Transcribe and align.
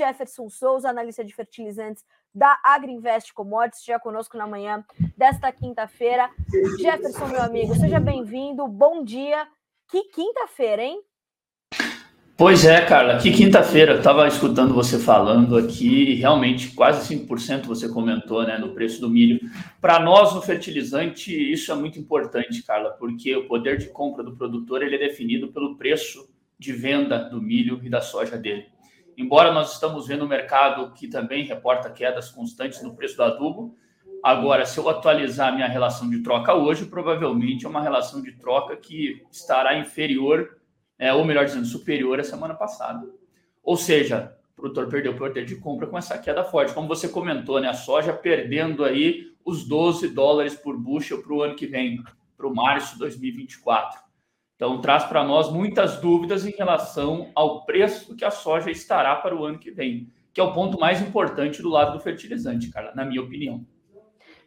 Jefferson 0.00 0.48
Souza, 0.48 0.88
analista 0.88 1.22
de 1.22 1.34
fertilizantes 1.34 2.02
da 2.34 2.58
Agriinvest 2.64 3.34
Commodities, 3.34 3.84
já 3.84 4.00
conosco 4.00 4.38
na 4.38 4.46
manhã 4.46 4.82
desta 5.14 5.52
quinta-feira. 5.52 6.30
Jefferson, 6.80 7.26
meu 7.26 7.42
amigo, 7.42 7.74
seja 7.74 8.00
bem-vindo, 8.00 8.66
bom 8.66 9.04
dia. 9.04 9.46
Que 9.90 10.04
quinta-feira, 10.04 10.82
hein? 10.82 11.02
Pois 12.34 12.64
é, 12.64 12.82
Carla, 12.86 13.18
que 13.18 13.30
quinta-feira 13.30 13.98
estava 13.98 14.26
escutando 14.26 14.72
você 14.72 14.98
falando 14.98 15.58
aqui, 15.58 16.14
realmente 16.14 16.74
quase 16.74 17.14
5% 17.14 17.66
você 17.66 17.86
comentou 17.86 18.42
né, 18.44 18.56
no 18.56 18.72
preço 18.72 19.02
do 19.02 19.10
milho. 19.10 19.38
Para 19.82 20.00
nós, 20.00 20.34
no 20.34 20.40
fertilizante, 20.40 21.30
isso 21.52 21.70
é 21.70 21.74
muito 21.74 21.98
importante, 21.98 22.62
Carla, 22.62 22.92
porque 22.92 23.36
o 23.36 23.46
poder 23.46 23.76
de 23.76 23.88
compra 23.88 24.24
do 24.24 24.34
produtor 24.34 24.82
ele 24.82 24.94
é 24.96 24.98
definido 24.98 25.48
pelo 25.48 25.76
preço 25.76 26.26
de 26.58 26.72
venda 26.72 27.18
do 27.18 27.42
milho 27.42 27.78
e 27.82 27.90
da 27.90 28.00
soja 28.00 28.38
dele. 28.38 28.79
Embora 29.16 29.52
nós 29.52 29.74
estamos 29.74 30.06
vendo 30.06 30.24
um 30.24 30.28
mercado 30.28 30.92
que 30.92 31.08
também 31.08 31.44
reporta 31.44 31.90
quedas 31.90 32.30
constantes 32.30 32.82
no 32.82 32.94
preço 32.94 33.16
do 33.16 33.22
adubo, 33.22 33.76
agora, 34.22 34.64
se 34.64 34.78
eu 34.78 34.88
atualizar 34.88 35.54
minha 35.54 35.68
relação 35.68 36.08
de 36.08 36.22
troca 36.22 36.54
hoje, 36.54 36.86
provavelmente 36.86 37.66
é 37.66 37.68
uma 37.68 37.82
relação 37.82 38.22
de 38.22 38.32
troca 38.32 38.76
que 38.76 39.22
estará 39.30 39.78
inferior 39.78 40.60
é, 41.00 41.12
ou 41.14 41.24
melhor 41.24 41.46
dizendo, 41.46 41.64
superior 41.64 42.20
à 42.20 42.24
semana 42.24 42.54
passada. 42.54 43.08
Ou 43.62 43.76
seja, 43.76 44.36
o 44.52 44.60
produtor 44.60 44.88
perdeu 44.88 45.12
o 45.12 45.16
poder 45.16 45.46
de 45.46 45.56
compra 45.56 45.86
com 45.86 45.96
essa 45.96 46.18
queda 46.18 46.44
forte. 46.44 46.74
Como 46.74 46.86
você 46.86 47.08
comentou, 47.08 47.58
né, 47.58 47.68
a 47.68 47.74
soja 47.74 48.12
perdendo 48.12 48.84
aí 48.84 49.32
os 49.42 49.66
12 49.66 50.08
dólares 50.08 50.54
por 50.54 50.76
bushel 50.76 51.22
para 51.22 51.32
o 51.32 51.42
ano 51.42 51.56
que 51.56 51.66
vem, 51.66 52.02
para 52.36 52.46
o 52.46 52.54
março 52.54 52.92
de 52.92 52.98
2024. 53.00 54.09
Então, 54.60 54.78
traz 54.78 55.04
para 55.04 55.24
nós 55.24 55.50
muitas 55.50 56.02
dúvidas 56.02 56.44
em 56.44 56.50
relação 56.50 57.30
ao 57.34 57.64
preço 57.64 58.14
que 58.14 58.26
a 58.26 58.30
soja 58.30 58.70
estará 58.70 59.16
para 59.16 59.34
o 59.34 59.42
ano 59.42 59.58
que 59.58 59.70
vem, 59.70 60.12
que 60.34 60.38
é 60.38 60.44
o 60.44 60.52
ponto 60.52 60.78
mais 60.78 61.00
importante 61.00 61.62
do 61.62 61.70
lado 61.70 61.96
do 61.96 62.04
fertilizante, 62.04 62.68
cara, 62.68 62.94
na 62.94 63.02
minha 63.02 63.22
opinião. 63.22 63.64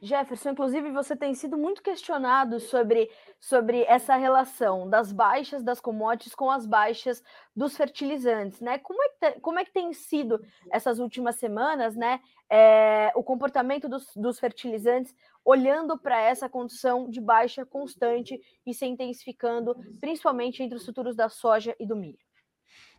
Jefferson, 0.03 0.49
inclusive 0.49 0.91
você 0.91 1.15
tem 1.15 1.33
sido 1.33 1.57
muito 1.57 1.81
questionado 1.81 2.59
sobre, 2.59 3.09
sobre 3.39 3.83
essa 3.83 4.17
relação 4.17 4.89
das 4.89 5.13
baixas 5.13 5.63
das 5.63 5.79
commodities 5.79 6.35
com 6.35 6.51
as 6.51 6.65
baixas 6.65 7.23
dos 7.55 7.77
fertilizantes, 7.77 8.59
né? 8.59 8.77
Como 8.79 9.01
é 9.01 9.09
que, 9.09 9.39
como 9.39 9.59
é 9.59 9.63
que 9.63 9.71
tem 9.71 9.93
sido 9.93 10.45
essas 10.69 10.99
últimas 10.99 11.37
semanas, 11.37 11.95
né? 11.95 12.19
É, 12.49 13.13
o 13.15 13.23
comportamento 13.23 13.87
dos, 13.87 14.11
dos 14.13 14.39
fertilizantes 14.39 15.15
olhando 15.45 15.97
para 15.97 16.21
essa 16.21 16.49
condição 16.49 17.09
de 17.09 17.21
baixa 17.21 17.65
constante 17.65 18.41
e 18.65 18.73
se 18.73 18.85
intensificando, 18.85 19.73
principalmente 20.01 20.61
entre 20.61 20.77
os 20.77 20.85
futuros 20.85 21.15
da 21.15 21.29
soja 21.29 21.73
e 21.79 21.87
do 21.87 21.95
milho. 21.95 22.19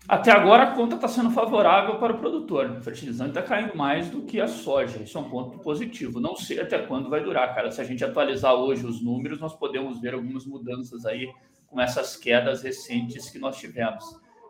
Até 0.07 0.31
agora 0.31 0.65
a 0.65 0.71
conta 0.73 0.97
está 0.97 1.09
sendo 1.09 1.31
favorável 1.31 1.99
para 1.99 2.13
o 2.13 2.19
produtor. 2.19 2.71
O 2.73 2.83
fertilizante 2.83 3.31
está 3.31 3.43
caindo 3.43 3.75
mais 3.75 4.11
do 4.11 4.23
que 4.23 4.39
a 4.39 4.47
soja. 4.47 5.03
Isso 5.03 5.17
é 5.17 5.21
um 5.21 5.31
ponto 5.31 5.59
positivo. 5.61 6.21
Não 6.21 6.37
sei 6.37 6.61
até 6.61 6.79
quando 6.79 7.09
vai 7.09 7.23
durar, 7.23 7.55
cara. 7.55 7.71
Se 7.71 7.81
a 7.81 7.85
gente 7.85 8.05
atualizar 8.05 8.55
hoje 8.55 8.85
os 8.85 9.03
números, 9.03 9.41
nós 9.41 9.55
podemos 9.55 9.99
ver 10.01 10.13
algumas 10.13 10.45
mudanças 10.45 11.07
aí 11.07 11.33
com 11.67 11.81
essas 11.81 12.17
quedas 12.17 12.63
recentes 12.63 13.31
que 13.31 13.39
nós 13.39 13.57
tivemos. 13.57 14.05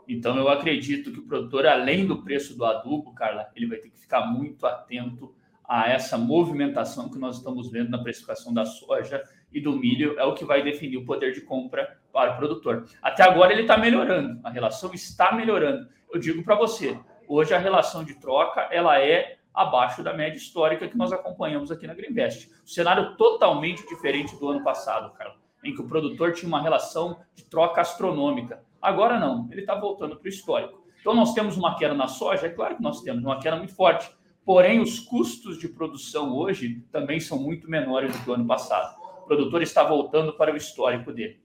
Então 0.08 0.36
eu 0.36 0.48
acredito 0.48 1.12
que 1.12 1.20
o 1.20 1.26
produtor, 1.26 1.66
além 1.66 2.04
do 2.04 2.20
preço 2.20 2.56
do 2.56 2.64
adubo, 2.64 3.14
Carla, 3.14 3.48
ele 3.54 3.68
vai 3.68 3.78
ter 3.78 3.90
que 3.90 3.98
ficar 3.98 4.26
muito 4.26 4.66
atento 4.66 5.32
a 5.64 5.88
essa 5.88 6.18
movimentação 6.18 7.08
que 7.08 7.18
nós 7.18 7.38
estamos 7.38 7.70
vendo 7.70 7.90
na 7.90 7.98
precificação 7.98 8.52
da 8.52 8.64
soja 8.64 9.22
e 9.52 9.60
do 9.60 9.72
milho 9.72 10.18
é 10.18 10.24
o 10.24 10.34
que 10.34 10.44
vai 10.44 10.62
definir 10.62 10.98
o 10.98 11.06
poder 11.06 11.32
de 11.32 11.40
compra 11.40 11.98
para 12.12 12.32
o 12.32 12.36
produtor. 12.36 12.86
Até 13.02 13.22
agora 13.22 13.52
ele 13.52 13.62
está 13.62 13.76
melhorando, 13.76 14.40
a 14.44 14.50
relação 14.50 14.92
está 14.92 15.32
melhorando. 15.32 15.88
Eu 16.12 16.20
digo 16.20 16.42
para 16.44 16.54
você, 16.54 16.98
hoje 17.26 17.54
a 17.54 17.58
relação 17.58 18.04
de 18.04 18.14
troca 18.14 18.68
ela 18.70 19.00
é 19.00 19.38
abaixo 19.54 20.02
da 20.02 20.12
média 20.12 20.36
histórica 20.36 20.88
que 20.88 20.96
nós 20.96 21.12
acompanhamos 21.12 21.70
aqui 21.70 21.86
na 21.86 21.94
Greenvest. 21.94 22.50
O 22.64 22.68
cenário 22.68 23.16
totalmente 23.16 23.86
diferente 23.86 24.36
do 24.36 24.48
ano 24.48 24.64
passado, 24.64 25.12
Carlos, 25.14 25.38
em 25.62 25.72
que 25.72 25.80
o 25.80 25.86
produtor 25.86 26.32
tinha 26.32 26.48
uma 26.48 26.60
relação 26.60 27.20
de 27.34 27.44
troca 27.44 27.80
astronômica. 27.80 28.62
Agora 28.82 29.18
não, 29.18 29.48
ele 29.50 29.60
está 29.60 29.74
voltando 29.74 30.16
para 30.16 30.26
o 30.26 30.28
histórico. 30.28 30.84
Então 31.00 31.14
nós 31.14 31.32
temos 31.32 31.56
uma 31.56 31.76
queda 31.76 31.94
na 31.94 32.08
soja, 32.08 32.46
é 32.46 32.50
claro 32.50 32.76
que 32.76 32.82
nós 32.82 33.00
temos 33.02 33.22
uma 33.22 33.38
queda 33.38 33.56
muito 33.56 33.74
forte, 33.74 34.10
porém 34.44 34.80
os 34.80 35.00
custos 35.00 35.58
de 35.58 35.68
produção 35.68 36.34
hoje 36.34 36.84
também 36.92 37.20
são 37.20 37.38
muito 37.38 37.68
menores 37.68 38.12
do 38.12 38.22
que 38.22 38.30
o 38.30 38.34
ano 38.34 38.46
passado 38.46 39.04
o 39.24 39.26
produtor 39.26 39.62
está 39.62 39.82
voltando 39.82 40.34
para 40.34 40.52
o 40.52 40.56
histórico 40.56 41.12
dele. 41.12 41.42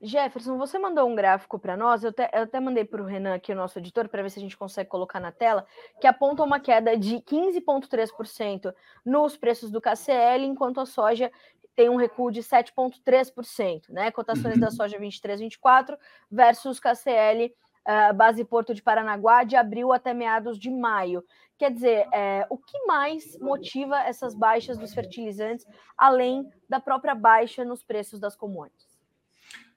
Jefferson, 0.00 0.56
você 0.56 0.78
mandou 0.78 1.08
um 1.08 1.14
gráfico 1.14 1.58
para 1.58 1.76
nós, 1.76 2.04
eu 2.04 2.10
até, 2.10 2.30
eu 2.32 2.42
até 2.42 2.60
mandei 2.60 2.84
para 2.84 3.02
o 3.02 3.04
Renan 3.04 3.34
aqui, 3.34 3.52
o 3.52 3.56
nosso 3.56 3.78
editor, 3.78 4.08
para 4.08 4.22
ver 4.22 4.30
se 4.30 4.38
a 4.38 4.42
gente 4.42 4.56
consegue 4.56 4.88
colocar 4.88 5.18
na 5.18 5.32
tela, 5.32 5.66
que 6.00 6.06
aponta 6.06 6.42
uma 6.42 6.60
queda 6.60 6.96
de 6.96 7.16
15,3% 7.16 8.72
nos 9.04 9.36
preços 9.36 9.70
do 9.70 9.80
KCL, 9.80 10.44
enquanto 10.44 10.80
a 10.80 10.86
soja 10.86 11.30
tem 11.74 11.90
um 11.90 11.96
recuo 11.96 12.30
de 12.30 12.40
7,3%, 12.40 13.90
né? 13.90 14.10
Cotações 14.10 14.54
uhum. 14.54 14.60
da 14.60 14.70
soja 14.70 14.98
23, 14.98 15.40
24 15.40 15.98
versus 16.30 16.78
KCL 16.78 17.52
uh, 17.86 18.14
base 18.14 18.44
Porto 18.44 18.74
de 18.74 18.82
Paranaguá 18.82 19.44
de 19.44 19.56
abril 19.56 19.92
até 19.92 20.12
meados 20.12 20.58
de 20.58 20.70
maio. 20.70 21.22
Quer 21.58 21.72
dizer, 21.72 22.06
é, 22.12 22.46
o 22.50 22.58
que 22.58 22.84
mais 22.86 23.38
motiva 23.40 23.98
essas 24.00 24.34
baixas 24.34 24.76
dos 24.76 24.92
fertilizantes, 24.92 25.66
além 25.96 26.46
da 26.68 26.78
própria 26.78 27.14
baixa 27.14 27.64
nos 27.64 27.82
preços 27.82 28.20
das 28.20 28.36
commodities? 28.36 28.94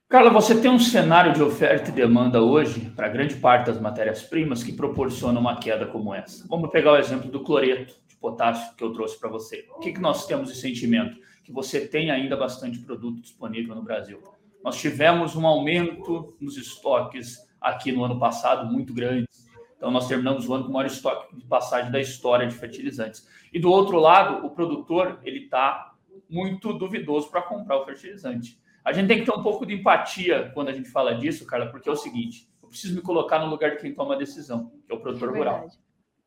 Carla, 0.06 0.28
você 0.28 0.60
tem 0.60 0.70
um 0.70 0.78
cenário 0.78 1.32
de 1.32 1.42
oferta 1.42 1.88
e 1.88 1.92
demanda 1.92 2.42
hoje, 2.42 2.90
para 2.90 3.08
grande 3.08 3.36
parte 3.36 3.66
das 3.66 3.80
matérias-primas, 3.80 4.62
que 4.62 4.72
proporciona 4.72 5.38
uma 5.40 5.58
queda 5.58 5.86
como 5.86 6.12
essa. 6.12 6.46
Vamos 6.48 6.70
pegar 6.70 6.92
o 6.92 6.96
exemplo 6.96 7.30
do 7.30 7.44
cloreto 7.44 7.94
de 8.06 8.16
potássio 8.16 8.74
que 8.76 8.84
eu 8.84 8.92
trouxe 8.92 9.18
para 9.18 9.30
você. 9.30 9.66
O 9.74 9.78
que, 9.78 9.92
que 9.92 10.00
nós 10.00 10.26
temos 10.26 10.48
de 10.48 10.56
sentimento? 10.56 11.16
Que 11.44 11.52
você 11.52 11.86
tem 11.86 12.10
ainda 12.10 12.36
bastante 12.36 12.80
produto 12.80 13.22
disponível 13.22 13.74
no 13.74 13.82
Brasil. 13.82 14.20
Nós 14.62 14.76
tivemos 14.76 15.34
um 15.34 15.46
aumento 15.46 16.36
nos 16.40 16.58
estoques 16.58 17.38
aqui 17.60 17.92
no 17.92 18.04
ano 18.04 18.18
passado 18.18 18.70
muito 18.70 18.94
grande. 18.94 19.28
Então, 19.76 19.90
nós 19.90 20.06
terminamos 20.06 20.48
o 20.48 20.54
ano 20.54 20.64
com 20.64 20.70
o 20.70 20.72
maior 20.74 20.86
estoque 20.86 21.34
de 21.36 21.44
passagem 21.46 21.90
da 21.90 22.00
história 22.00 22.46
de 22.46 22.54
fertilizantes. 22.54 23.26
E 23.52 23.58
do 23.58 23.70
outro 23.70 23.98
lado, 23.98 24.44
o 24.46 24.50
produtor 24.50 25.20
ele 25.22 25.44
está 25.44 25.94
muito 26.28 26.72
duvidoso 26.72 27.30
para 27.30 27.42
comprar 27.42 27.78
o 27.78 27.84
fertilizante. 27.84 28.60
A 28.84 28.92
gente 28.92 29.08
tem 29.08 29.18
que 29.18 29.24
ter 29.24 29.32
um 29.32 29.42
pouco 29.42 29.66
de 29.66 29.74
empatia 29.74 30.50
quando 30.54 30.68
a 30.68 30.72
gente 30.72 30.88
fala 30.88 31.14
disso, 31.14 31.46
Carla, 31.46 31.66
porque 31.66 31.88
é 31.88 31.92
o 31.92 31.96
seguinte: 31.96 32.48
eu 32.62 32.68
preciso 32.68 32.94
me 32.94 33.02
colocar 33.02 33.38
no 33.38 33.46
lugar 33.46 33.72
de 33.72 33.78
quem 33.78 33.94
toma 33.94 34.14
a 34.14 34.18
decisão, 34.18 34.70
que 34.86 34.92
é 34.92 34.94
o 34.94 35.00
produtor 35.00 35.34
é 35.34 35.38
rural. 35.38 35.68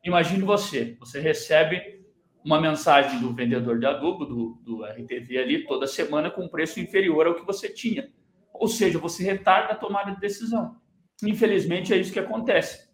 Imagine 0.04 0.42
você, 0.42 0.96
você 1.00 1.20
recebe 1.20 2.04
uma 2.44 2.60
mensagem 2.60 3.20
do 3.20 3.32
vendedor 3.32 3.78
de 3.78 3.86
adubo, 3.86 4.26
do, 4.26 4.58
do 4.62 4.84
RTV 4.84 5.38
ali, 5.38 5.66
toda 5.66 5.86
semana 5.86 6.30
com 6.30 6.44
um 6.44 6.48
preço 6.48 6.78
inferior 6.78 7.26
ao 7.26 7.34
que 7.34 7.44
você 7.44 7.70
tinha. 7.70 8.12
Ou 8.52 8.68
seja, 8.68 8.98
você 8.98 9.24
retarda 9.24 9.72
a 9.72 9.76
tomada 9.76 10.12
de 10.12 10.20
decisão. 10.20 10.76
Infelizmente 11.22 11.92
é 11.92 11.96
isso 11.96 12.12
que 12.12 12.18
acontece. 12.18 12.88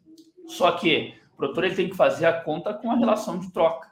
Só 0.46 0.72
que 0.72 1.14
o 1.32 1.36
produtor 1.36 1.64
ele 1.64 1.74
tem 1.74 1.88
que 1.88 1.96
fazer 1.96 2.26
a 2.26 2.40
conta 2.40 2.74
com 2.74 2.90
a 2.90 2.96
relação 2.96 3.38
de 3.38 3.52
troca. 3.52 3.90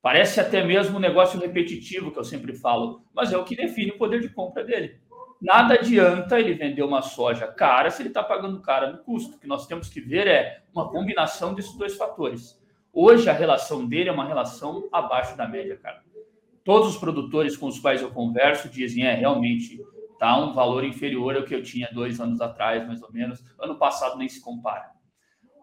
Parece 0.00 0.40
até 0.40 0.64
mesmo 0.64 0.96
um 0.96 1.00
negócio 1.00 1.40
repetitivo 1.40 2.10
que 2.10 2.18
eu 2.18 2.24
sempre 2.24 2.54
falo, 2.54 3.04
mas 3.12 3.32
é 3.32 3.36
o 3.36 3.44
que 3.44 3.56
define 3.56 3.90
o 3.90 3.98
poder 3.98 4.20
de 4.20 4.28
compra 4.28 4.64
dele. 4.64 5.00
Nada 5.40 5.74
adianta 5.74 6.40
ele 6.40 6.54
vender 6.54 6.82
uma 6.82 7.02
soja 7.02 7.46
cara 7.46 7.90
se 7.90 8.02
ele 8.02 8.08
está 8.08 8.22
pagando 8.22 8.60
cara 8.60 8.90
no 8.90 8.98
custo. 8.98 9.36
O 9.36 9.38
que 9.38 9.46
nós 9.46 9.66
temos 9.66 9.88
que 9.88 10.00
ver 10.00 10.26
é 10.26 10.62
uma 10.74 10.88
combinação 10.90 11.54
desses 11.54 11.76
dois 11.76 11.96
fatores. 11.96 12.60
Hoje 12.92 13.28
a 13.28 13.32
relação 13.32 13.86
dele 13.86 14.08
é 14.08 14.12
uma 14.12 14.26
relação 14.26 14.88
abaixo 14.92 15.36
da 15.36 15.46
média, 15.46 15.76
cara. 15.76 16.02
Todos 16.64 16.88
os 16.88 16.96
produtores 16.96 17.56
com 17.56 17.66
os 17.66 17.78
quais 17.78 18.02
eu 18.02 18.10
converso 18.10 18.68
dizem 18.68 19.04
é 19.04 19.14
realmente 19.14 19.80
tá 20.18 20.38
um 20.38 20.52
valor 20.52 20.84
inferior 20.84 21.36
ao 21.36 21.44
que 21.44 21.54
eu 21.54 21.62
tinha 21.62 21.88
dois 21.92 22.20
anos 22.20 22.40
atrás, 22.40 22.86
mais 22.86 23.02
ou 23.02 23.12
menos. 23.12 23.44
Ano 23.58 23.76
passado 23.76 24.18
nem 24.18 24.28
se 24.28 24.40
compara. 24.40 24.90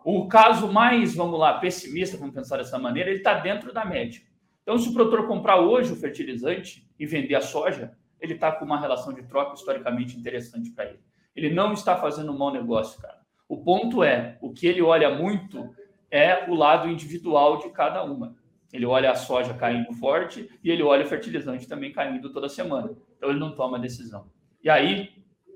O 0.04 0.28
caso 0.28 0.72
mais, 0.72 1.16
vamos 1.16 1.40
lá, 1.40 1.60
pessimista, 1.60 2.18
vamos 2.18 2.36
pensar 2.36 2.58
dessa 2.58 2.78
maneira, 2.78 3.10
ele 3.10 3.20
está 3.20 3.34
dentro 3.40 3.74
da 3.74 3.84
média. 3.84 4.22
Então, 4.62 4.78
se 4.78 4.90
o 4.90 4.94
produtor 4.94 5.28
comprar 5.28 5.60
hoje 5.60 5.92
o 5.92 5.96
fertilizante 5.96 6.88
e 6.98 7.06
vender 7.06 7.36
a 7.36 7.42
soja, 7.42 7.98
ele 8.20 8.34
está 8.34 8.52
com 8.52 8.66
uma 8.66 8.80
relação 8.80 9.14
de 9.14 9.24
troca 9.24 9.54
historicamente 9.54 10.18
interessante 10.18 10.72
para 10.72 10.86
ele. 10.86 11.00
Ele 11.36 11.54
não 11.54 11.74
está 11.74 11.98
fazendo 11.98 12.32
um 12.32 12.38
mau 12.38 12.52
negócio, 12.52 13.02
cara. 13.02 13.20
O 13.48 13.58
ponto 13.58 14.04
é, 14.04 14.38
o 14.42 14.52
que 14.52 14.66
ele 14.66 14.82
olha 14.82 15.10
muito 15.14 15.76
é 16.10 16.50
o 16.50 16.56
lado 16.56 16.90
individual 16.90 17.58
de 17.58 17.70
cada 17.70 18.04
uma. 18.04 18.36
Ele 18.72 18.86
olha 18.86 19.12
a 19.12 19.16
soja 19.16 19.54
caindo 19.54 19.94
forte 19.94 20.50
e 20.64 20.70
ele 20.72 20.82
olha 20.82 21.06
o 21.06 21.08
fertilizante 21.08 21.68
também 21.68 21.92
caindo 21.92 22.32
toda 22.32 22.50
semana. 22.50 22.96
Então 23.18 23.30
ele 23.30 23.40
não 23.40 23.56
toma 23.56 23.80
decisão. 23.80 24.30
E 24.66 24.70
aí, 24.72 25.12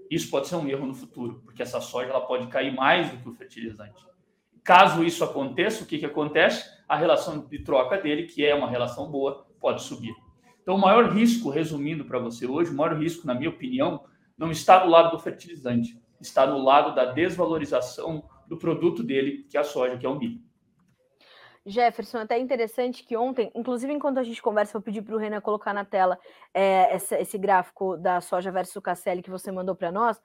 isso 0.08 0.30
pode 0.30 0.48
ser 0.48 0.56
um 0.56 0.68
erro 0.68 0.86
no 0.86 0.94
futuro, 0.94 1.42
porque 1.44 1.64
essa 1.64 1.82
soja 1.82 2.12
ela 2.12 2.22
pode 2.22 2.46
cair 2.46 2.72
mais 2.72 3.10
do 3.10 3.18
que 3.18 3.28
o 3.28 3.34
fertilizante. 3.34 4.06
Caso 4.64 5.04
isso 5.04 5.24
aconteça, 5.24 5.84
o 5.84 5.88
que, 5.88 5.98
que 5.98 6.06
acontece? 6.06 6.64
A 6.88 6.96
relação 6.96 7.40
de 7.48 7.58
troca 7.64 7.98
dele, 7.98 8.28
que 8.28 8.46
é 8.46 8.54
uma 8.54 8.70
relação 8.70 9.10
boa, 9.10 9.48
pode 9.60 9.82
subir. 9.82 10.14
Então, 10.62 10.76
o 10.76 10.80
maior 10.80 11.12
risco, 11.12 11.50
resumindo 11.50 12.06
para 12.06 12.20
você 12.20 12.46
hoje, 12.46 12.70
o 12.70 12.76
maior 12.76 13.00
risco, 13.00 13.26
na 13.26 13.34
minha 13.34 13.50
opinião, 13.50 14.04
não 14.38 14.52
está 14.52 14.78
do 14.78 14.92
lado 14.92 15.10
do 15.10 15.18
fertilizante, 15.18 16.00
está 16.22 16.46
no 16.46 16.64
lado 16.64 16.94
da 16.94 17.06
desvalorização 17.06 18.30
do 18.48 18.58
produto 18.58 19.02
dele, 19.02 19.48
que 19.50 19.58
é 19.58 19.60
a 19.60 19.64
soja, 19.64 19.98
que 19.98 20.06
é 20.06 20.10
o 20.10 20.20
milho. 20.20 20.40
Jefferson, 21.69 22.19
até 22.19 22.38
interessante 22.38 23.04
que 23.04 23.16
ontem, 23.16 23.51
inclusive 23.54 23.94
enquanto 23.94 24.18
a 24.18 24.24
gente 24.24 24.42
conversa, 24.42 24.75
eu 24.75 24.81
pedi 24.81 25.01
para 25.01 25.16
o 25.16 25.18
Renan 25.18 25.39
colocar 25.39 25.74
na 25.74 25.86
tela 25.86 26.18
é, 26.54 26.94
essa, 26.94 27.19
esse 27.19 27.38
gráfico 27.38 27.95
da 27.95 28.19
soja 28.19 28.51
versus 28.51 28.75
o 28.75 28.81
KCL 28.81 29.21
que 29.21 29.30
você 29.30 29.51
mandou 29.51 29.75
para 29.75 29.92
nós, 29.92 30.19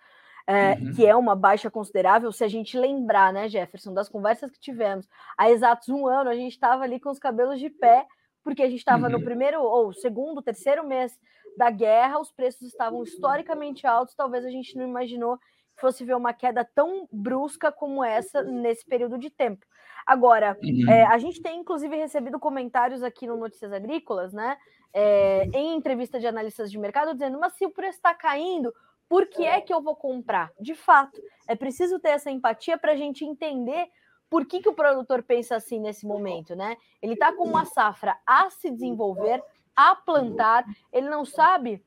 é, 0.46 0.72
uhum. 0.72 0.92
que 0.94 1.06
é 1.06 1.14
uma 1.14 1.34
baixa 1.34 1.70
considerável, 1.70 2.30
se 2.32 2.44
a 2.44 2.48
gente 2.48 2.78
lembrar, 2.78 3.32
né, 3.32 3.48
Jefferson, 3.48 3.94
das 3.94 4.08
conversas 4.08 4.50
que 4.50 4.60
tivemos 4.60 5.08
há 5.38 5.50
exatos 5.50 5.88
um 5.88 6.06
ano, 6.06 6.30
a 6.30 6.34
gente 6.34 6.52
estava 6.52 6.84
ali 6.84 7.00
com 7.00 7.10
os 7.10 7.18
cabelos 7.18 7.58
de 7.58 7.70
pé, 7.70 8.06
porque 8.42 8.62
a 8.62 8.68
gente 8.68 8.78
estava 8.78 9.06
uhum. 9.06 9.12
no 9.12 9.24
primeiro 9.24 9.62
ou 9.62 9.92
segundo, 9.92 10.42
terceiro 10.42 10.86
mês 10.86 11.18
da 11.56 11.70
guerra, 11.70 12.20
os 12.20 12.32
preços 12.32 12.62
estavam 12.62 13.02
historicamente 13.02 13.86
altos, 13.86 14.14
talvez 14.14 14.44
a 14.44 14.50
gente 14.50 14.76
não 14.76 14.86
imaginou 14.86 15.38
fosse 15.76 16.04
ver 16.04 16.16
uma 16.16 16.32
queda 16.32 16.64
tão 16.74 17.08
brusca 17.10 17.70
como 17.72 18.04
essa 18.04 18.42
nesse 18.42 18.84
período 18.84 19.18
de 19.18 19.30
tempo. 19.30 19.66
Agora, 20.06 20.56
uhum. 20.62 20.90
é, 20.90 21.04
a 21.04 21.18
gente 21.18 21.40
tem 21.40 21.60
inclusive 21.60 21.96
recebido 21.96 22.38
comentários 22.38 23.02
aqui 23.02 23.26
no 23.26 23.36
Notícias 23.36 23.72
Agrícolas, 23.72 24.32
né? 24.32 24.56
É, 24.92 25.48
em 25.52 25.74
entrevista 25.74 26.20
de 26.20 26.26
analistas 26.26 26.70
de 26.70 26.78
mercado, 26.78 27.14
dizendo: 27.14 27.38
mas 27.40 27.54
se 27.54 27.64
o 27.64 27.70
preço 27.70 27.98
está 27.98 28.14
caindo, 28.14 28.72
por 29.08 29.26
que 29.26 29.44
é 29.44 29.60
que 29.60 29.72
eu 29.72 29.82
vou 29.82 29.96
comprar? 29.96 30.52
De 30.60 30.74
fato, 30.74 31.20
é 31.48 31.54
preciso 31.54 31.98
ter 31.98 32.10
essa 32.10 32.30
empatia 32.30 32.78
para 32.78 32.92
a 32.92 32.96
gente 32.96 33.24
entender 33.24 33.88
por 34.30 34.46
que, 34.46 34.60
que 34.60 34.68
o 34.68 34.74
produtor 34.74 35.22
pensa 35.22 35.56
assim 35.56 35.78
nesse 35.78 36.06
momento, 36.06 36.54
né? 36.54 36.76
Ele 37.00 37.14
está 37.14 37.32
com 37.32 37.44
uma 37.44 37.64
safra 37.64 38.16
a 38.26 38.50
se 38.50 38.70
desenvolver, 38.70 39.42
a 39.76 39.94
plantar, 39.94 40.64
ele 40.92 41.08
não 41.08 41.24
sabe 41.24 41.84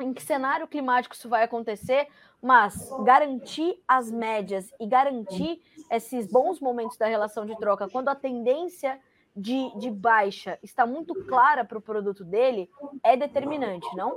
em 0.00 0.12
que 0.12 0.22
cenário 0.22 0.66
climático 0.66 1.14
isso 1.14 1.28
vai 1.28 1.42
acontecer, 1.42 2.08
mas 2.42 2.90
garantir 3.04 3.76
as 3.86 4.10
médias 4.10 4.70
e 4.80 4.86
garantir 4.86 5.60
esses 5.90 6.26
bons 6.26 6.60
momentos 6.60 6.96
da 6.96 7.06
relação 7.06 7.46
de 7.46 7.56
troca, 7.56 7.88
quando 7.88 8.08
a 8.08 8.14
tendência 8.14 8.98
de, 9.36 9.70
de 9.78 9.90
baixa 9.90 10.58
está 10.62 10.86
muito 10.86 11.14
clara 11.24 11.64
para 11.64 11.78
o 11.78 11.82
produto 11.82 12.24
dele, 12.24 12.68
é 13.02 13.16
determinante, 13.16 13.86
não? 13.96 14.14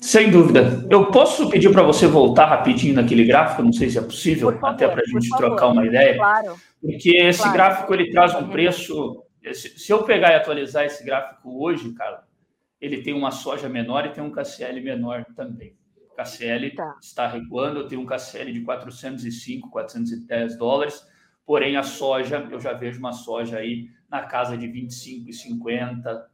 Sem 0.00 0.30
dúvida. 0.30 0.86
Eu 0.90 1.10
posso 1.10 1.48
pedir 1.48 1.70
para 1.70 1.82
você 1.82 2.06
voltar 2.06 2.46
rapidinho 2.46 2.94
naquele 2.94 3.24
gráfico, 3.24 3.62
não 3.62 3.72
sei 3.72 3.88
se 3.88 3.98
é 3.98 4.02
possível, 4.02 4.52
favor, 4.52 4.68
até 4.68 4.88
para 4.88 5.02
a 5.02 5.06
gente 5.06 5.28
trocar 5.36 5.68
uma 5.68 5.86
ideia. 5.86 6.16
Claro. 6.16 6.56
Porque 6.80 7.16
esse 7.16 7.40
claro. 7.40 7.54
gráfico 7.54 7.94
ele 7.94 8.10
traz 8.10 8.34
um 8.34 8.48
preço. 8.48 9.22
Se 9.54 9.92
eu 9.92 10.02
pegar 10.02 10.32
e 10.32 10.36
atualizar 10.36 10.84
esse 10.84 11.04
gráfico 11.04 11.62
hoje, 11.62 11.92
cara, 11.92 12.24
ele 12.84 13.02
tem 13.02 13.14
uma 13.14 13.30
soja 13.30 13.66
menor 13.66 14.04
e 14.04 14.12
tem 14.12 14.22
um 14.22 14.30
KCL 14.30 14.78
menor 14.82 15.24
também. 15.34 15.74
O 16.12 16.14
KCL 16.14 16.74
tá. 16.74 16.98
está 17.00 17.26
recuando, 17.26 17.80
eu 17.80 17.88
tenho 17.88 18.02
um 18.02 18.06
KCL 18.06 18.52
de 18.52 18.60
405, 18.60 19.70
410 19.70 20.58
dólares, 20.58 21.02
porém 21.46 21.78
a 21.78 21.82
soja, 21.82 22.46
eu 22.50 22.60
já 22.60 22.74
vejo 22.74 22.98
uma 22.98 23.12
soja 23.12 23.56
aí 23.56 23.88
na 24.10 24.24
casa 24.24 24.56
de 24.56 24.68
25,50, 24.68 26.24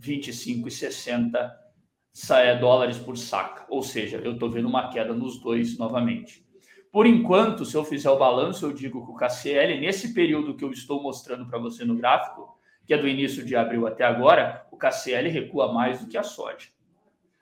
25,60 0.00 2.58
dólares 2.58 2.98
por 2.98 3.18
saca. 3.18 3.66
Ou 3.68 3.82
seja, 3.82 4.16
eu 4.16 4.32
estou 4.32 4.50
vendo 4.50 4.66
uma 4.66 4.88
queda 4.88 5.12
nos 5.12 5.38
dois 5.38 5.76
novamente. 5.76 6.42
Por 6.90 7.06
enquanto, 7.06 7.66
se 7.66 7.76
eu 7.76 7.84
fizer 7.84 8.10
o 8.10 8.18
balanço, 8.18 8.64
eu 8.64 8.72
digo 8.72 9.04
que 9.04 9.12
o 9.12 9.14
KCL, 9.14 9.78
nesse 9.78 10.14
período 10.14 10.56
que 10.56 10.64
eu 10.64 10.72
estou 10.72 11.02
mostrando 11.02 11.46
para 11.46 11.58
você 11.58 11.84
no 11.84 11.94
gráfico, 11.94 12.57
que 12.88 12.94
é 12.94 12.98
do 12.98 13.06
início 13.06 13.44
de 13.44 13.54
abril 13.54 13.86
até 13.86 14.02
agora, 14.02 14.66
o 14.72 14.76
KCL 14.78 15.28
recua 15.28 15.70
mais 15.70 16.00
do 16.00 16.08
que 16.08 16.16
a 16.16 16.22
soja. 16.22 16.70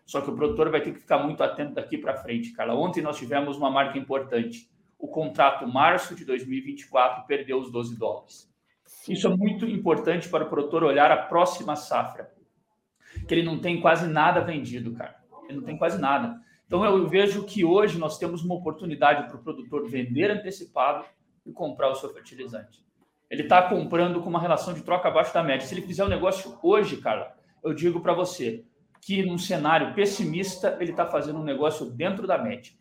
Só 0.05 0.21
que 0.21 0.29
o 0.29 0.35
produtor 0.35 0.71
vai 0.71 0.81
ter 0.81 0.93
que 0.93 0.99
ficar 0.99 1.19
muito 1.19 1.41
atento 1.41 1.75
daqui 1.75 1.97
para 1.97 2.17
frente, 2.17 2.53
Carla. 2.53 2.75
Ontem 2.75 3.01
nós 3.01 3.17
tivemos 3.17 3.57
uma 3.57 3.71
marca 3.71 3.97
importante. 3.97 4.69
O 4.99 5.07
contrato 5.07 5.65
março 5.65 6.17
de 6.17 6.25
2024 6.25 7.29
perdeu 7.29 7.61
os 7.61 7.71
12 7.71 7.97
dólares. 7.97 8.53
Isso 9.09 9.29
é 9.29 9.37
muito 9.37 9.65
importante 9.67 10.29
para 10.29 10.45
o 10.45 10.49
produtor 10.49 10.83
olhar 10.83 11.13
a 11.13 11.17
próxima 11.17 11.77
safra 11.77 12.35
que 13.29 13.33
ele 13.33 13.45
não 13.45 13.61
tem 13.61 13.81
quase 13.81 14.09
nada 14.09 14.41
vendido, 14.41 14.95
cara. 14.95 15.15
Ele 15.49 15.59
não 15.59 15.65
tem 15.65 15.79
quase 15.79 16.01
nada. 16.01 16.41
Então 16.67 16.85
eu 16.85 17.07
vejo 17.07 17.45
que 17.45 17.65
hoje 17.65 17.99
nós 17.99 18.19
temos 18.19 18.45
uma 18.45 18.57
oportunidade 18.57 19.29
para 19.29 19.37
o 19.37 19.43
produtor 19.43 19.89
vender 19.89 20.29
antecipado 20.29 21.05
e 21.45 21.53
comprar 21.53 21.89
o 21.89 21.95
seu 21.95 22.13
fertilizante. 22.13 22.85
Ele 23.31 23.43
está 23.43 23.63
comprando 23.63 24.21
com 24.21 24.29
uma 24.29 24.41
relação 24.41 24.73
de 24.73 24.83
troca 24.83 25.09
abaixo 25.09 25.35
da 25.35 25.43
média. 25.43 25.67
Se 25.67 25.75
ele 25.75 25.87
fizer 25.87 26.05
o 26.05 26.07
um 26.07 26.11
negócio 26.11 26.59
hoje, 26.63 26.99
cara, 26.99 27.35
eu 27.63 27.75
digo 27.75 28.01
para 28.01 28.13
você 28.13 28.65
que 29.03 29.25
num 29.25 29.39
cenário 29.39 29.95
pessimista 29.95 30.77
ele 30.81 30.91
está 30.91 31.07
fazendo 31.07 31.39
um 31.39 31.45
negócio 31.45 31.87
dentro 31.87 32.27
da 32.27 32.39
média. 32.39 32.73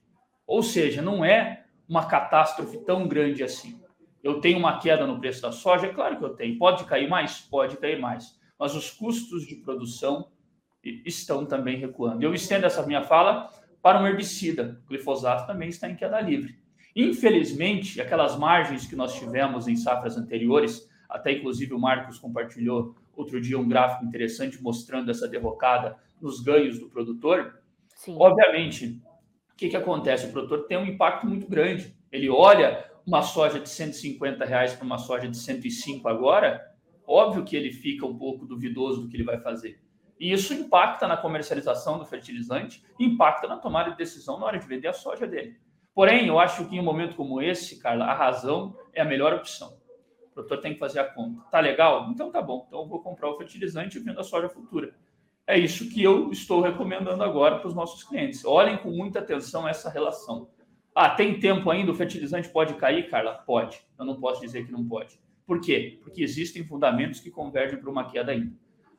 Ou 0.46 0.62
seja, 0.62 1.02
não 1.02 1.26
é 1.26 1.66
uma 1.88 2.06
catástrofe 2.06 2.78
tão 2.80 3.08
grande 3.08 3.44
assim. 3.44 3.80
Eu 4.24 4.40
tenho 4.40 4.58
uma 4.58 4.80
queda 4.80 5.06
no 5.06 5.20
preço 5.20 5.42
da 5.42 5.52
soja, 5.52 5.90
claro 5.90 6.18
que 6.18 6.24
eu 6.24 6.36
tenho. 6.36 6.58
Pode 6.58 6.84
cair 6.86 7.10
mais? 7.10 7.42
Pode 7.42 7.78
cair 7.78 8.00
mais 8.00 8.36
mas 8.60 8.76
os 8.76 8.90
custos 8.90 9.46
de 9.46 9.56
produção 9.56 10.30
estão 11.06 11.46
também 11.46 11.78
recuando. 11.78 12.24
Eu 12.24 12.34
estendo 12.34 12.66
essa 12.66 12.86
minha 12.86 13.04
fala 13.04 13.50
para 13.82 14.02
um 14.02 14.08
herbicida. 14.08 14.82
O 14.86 14.90
glifosato 14.90 15.48
também 15.48 15.70
está 15.70 15.90
em 15.90 15.96
queda 15.96 16.22
livre. 16.22 16.58
Infelizmente, 16.96 18.00
aquelas 18.00 18.38
margens 18.38 18.88
que 18.88 18.96
nós 18.96 19.14
tivemos 19.14 19.68
em 19.68 19.76
safras 19.76 20.16
anteriores, 20.18 20.90
até 21.10 21.34
inclusive 21.34 21.74
o 21.74 21.80
Marcos 21.80 22.18
compartilhou 22.18 22.96
outro 23.16 23.42
dia 23.42 23.60
um 23.60 23.68
gráfico 23.68 24.06
interessante 24.06 24.62
mostrando 24.62 25.12
essa 25.12 25.28
derrocada 25.28 25.98
nos 26.22 26.40
ganhos 26.40 26.80
do 26.80 26.90
produtor. 26.90 27.60
Sim. 27.96 28.16
Obviamente, 28.18 29.02
o 29.52 29.56
que, 29.58 29.70
que 29.70 29.76
acontece? 29.76 30.28
O 30.28 30.32
produtor 30.32 30.68
tem 30.68 30.78
um 30.78 30.86
impacto 30.86 31.28
muito 31.28 31.48
grande. 31.48 31.96
Ele 32.12 32.30
olha 32.30 32.90
uma 33.06 33.22
soja 33.22 33.60
de 33.60 33.70
150 33.70 34.44
reais 34.46 34.74
para 34.74 34.86
uma 34.86 34.98
soja 34.98 35.28
de 35.28 35.38
105 35.38 36.08
agora, 36.08 36.74
óbvio 37.06 37.44
que 37.44 37.56
ele 37.56 37.72
fica 37.72 38.06
um 38.06 38.18
pouco 38.18 38.46
duvidoso 38.46 39.02
do 39.02 39.08
que 39.10 39.18
ele 39.18 39.24
vai 39.24 39.40
fazer. 39.40 39.80
E 40.20 40.32
isso 40.32 40.54
impacta 40.54 41.08
na 41.08 41.18
comercialização 41.18 42.00
do 42.00 42.06
fertilizante, 42.06 42.84
impacta 43.00 43.48
na 43.48 43.58
tomada 43.58 43.92
de 43.92 43.98
decisão 43.98 44.40
na 44.40 44.46
hora 44.46 44.58
de 44.58 44.66
vender 44.66 44.88
a 44.88 44.94
soja 44.94 45.28
dele. 45.28 45.58
Porém, 45.96 46.28
eu 46.28 46.38
acho 46.38 46.68
que 46.68 46.76
em 46.76 46.80
um 46.80 46.84
momento 46.84 47.16
como 47.16 47.42
esse, 47.42 47.80
Carla, 47.80 48.04
a 48.04 48.14
razão 48.14 48.78
é 48.94 49.02
a 49.02 49.06
melhor 49.06 49.34
opção. 49.34 49.78
O 50.26 50.34
produtor 50.34 50.60
tem 50.60 50.74
que 50.74 50.80
fazer 50.80 51.00
a 51.00 51.06
conta. 51.06 51.42
Tá 51.50 51.62
legal? 51.62 52.10
Então 52.12 52.30
tá 52.30 52.42
bom. 52.42 52.66
Então 52.68 52.82
eu 52.82 52.88
vou 52.88 53.02
comprar 53.02 53.30
o 53.30 53.38
fertilizante 53.38 53.98
e 53.98 54.02
vendo 54.02 54.20
a 54.20 54.24
soja 54.24 54.50
futura. 54.50 54.94
É 55.48 55.58
isso 55.58 55.90
que 55.90 56.04
eu 56.04 56.32
estou 56.32 56.60
recomendando 56.60 57.24
agora 57.24 57.60
para 57.60 57.70
os 57.70 57.74
nossos 57.74 58.04
clientes. 58.04 58.44
Olhem 58.44 58.78
com 58.78 58.92
muita 58.92 59.20
atenção 59.20 59.66
essa 59.66 59.90
relação. 59.90 60.50
Ah, 60.94 61.10
tem 61.10 61.40
tempo 61.40 61.70
ainda? 61.70 61.92
O 61.92 61.96
fertilizante 61.96 62.50
pode 62.50 62.74
cair, 62.74 63.10
Carla? 63.10 63.34
Pode. 63.46 63.82
Eu 63.98 64.04
não 64.04 64.20
posso 64.20 64.42
dizer 64.42 64.66
que 64.66 64.72
não 64.74 64.86
pode. 64.86 65.18
Por 65.48 65.62
quê? 65.62 66.00
Porque 66.04 66.22
existem 66.22 66.66
fundamentos 66.66 67.22
que 67.22 67.32
convergem 67.32 67.80
para 67.80 67.90
uma 67.90 68.10
queda 68.10 68.34
ainda. 68.34 68.52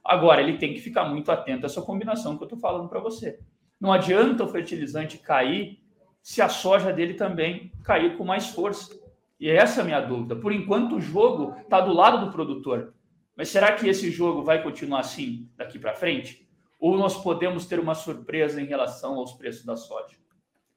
Agora, 0.03 0.41
ele 0.41 0.57
tem 0.57 0.73
que 0.73 0.81
ficar 0.81 1.05
muito 1.05 1.31
atento 1.31 1.67
a 1.67 1.69
essa 1.69 1.83
combinação 1.83 2.37
que 2.37 2.43
eu 2.43 2.47
estou 2.47 2.59
falando 2.59 2.89
para 2.89 3.01
você. 3.01 3.39
Não 3.79 3.93
adianta 3.93 4.45
o 4.45 4.49
fertilizante 4.49 5.19
cair 5.19 5.85
se 6.27 6.43
a 6.43 6.49
soja 6.49 6.93
dele 6.93 7.15
também 7.15 7.71
cair 7.85 8.17
com 8.17 8.25
mais 8.25 8.49
força. 8.49 8.93
E 9.39 9.49
essa 9.49 9.79
é 9.79 9.83
a 9.83 9.85
minha 9.85 10.01
dúvida. 10.01 10.35
Por 10.35 10.53
enquanto, 10.53 10.97
o 10.97 11.01
jogo 11.01 11.55
está 11.61 11.81
do 11.81 11.93
lado 11.93 12.27
do 12.27 12.33
produtor. 12.33 12.93
Mas 13.37 13.49
será 13.49 13.75
que 13.75 13.89
esse 13.89 14.11
jogo 14.11 14.43
vai 14.43 14.61
continuar 14.61 14.99
assim 14.99 15.49
daqui 15.57 15.79
para 15.79 15.95
frente? 15.95 16.45
Ou 16.81 16.99
nós 16.99 17.17
podemos 17.23 17.67
ter 17.67 17.79
uma 17.79 17.95
surpresa 17.95 18.61
em 18.61 18.67
relação 18.67 19.15
aos 19.15 19.35
preços 19.35 19.65
da 19.65 19.77
soja? 19.77 20.17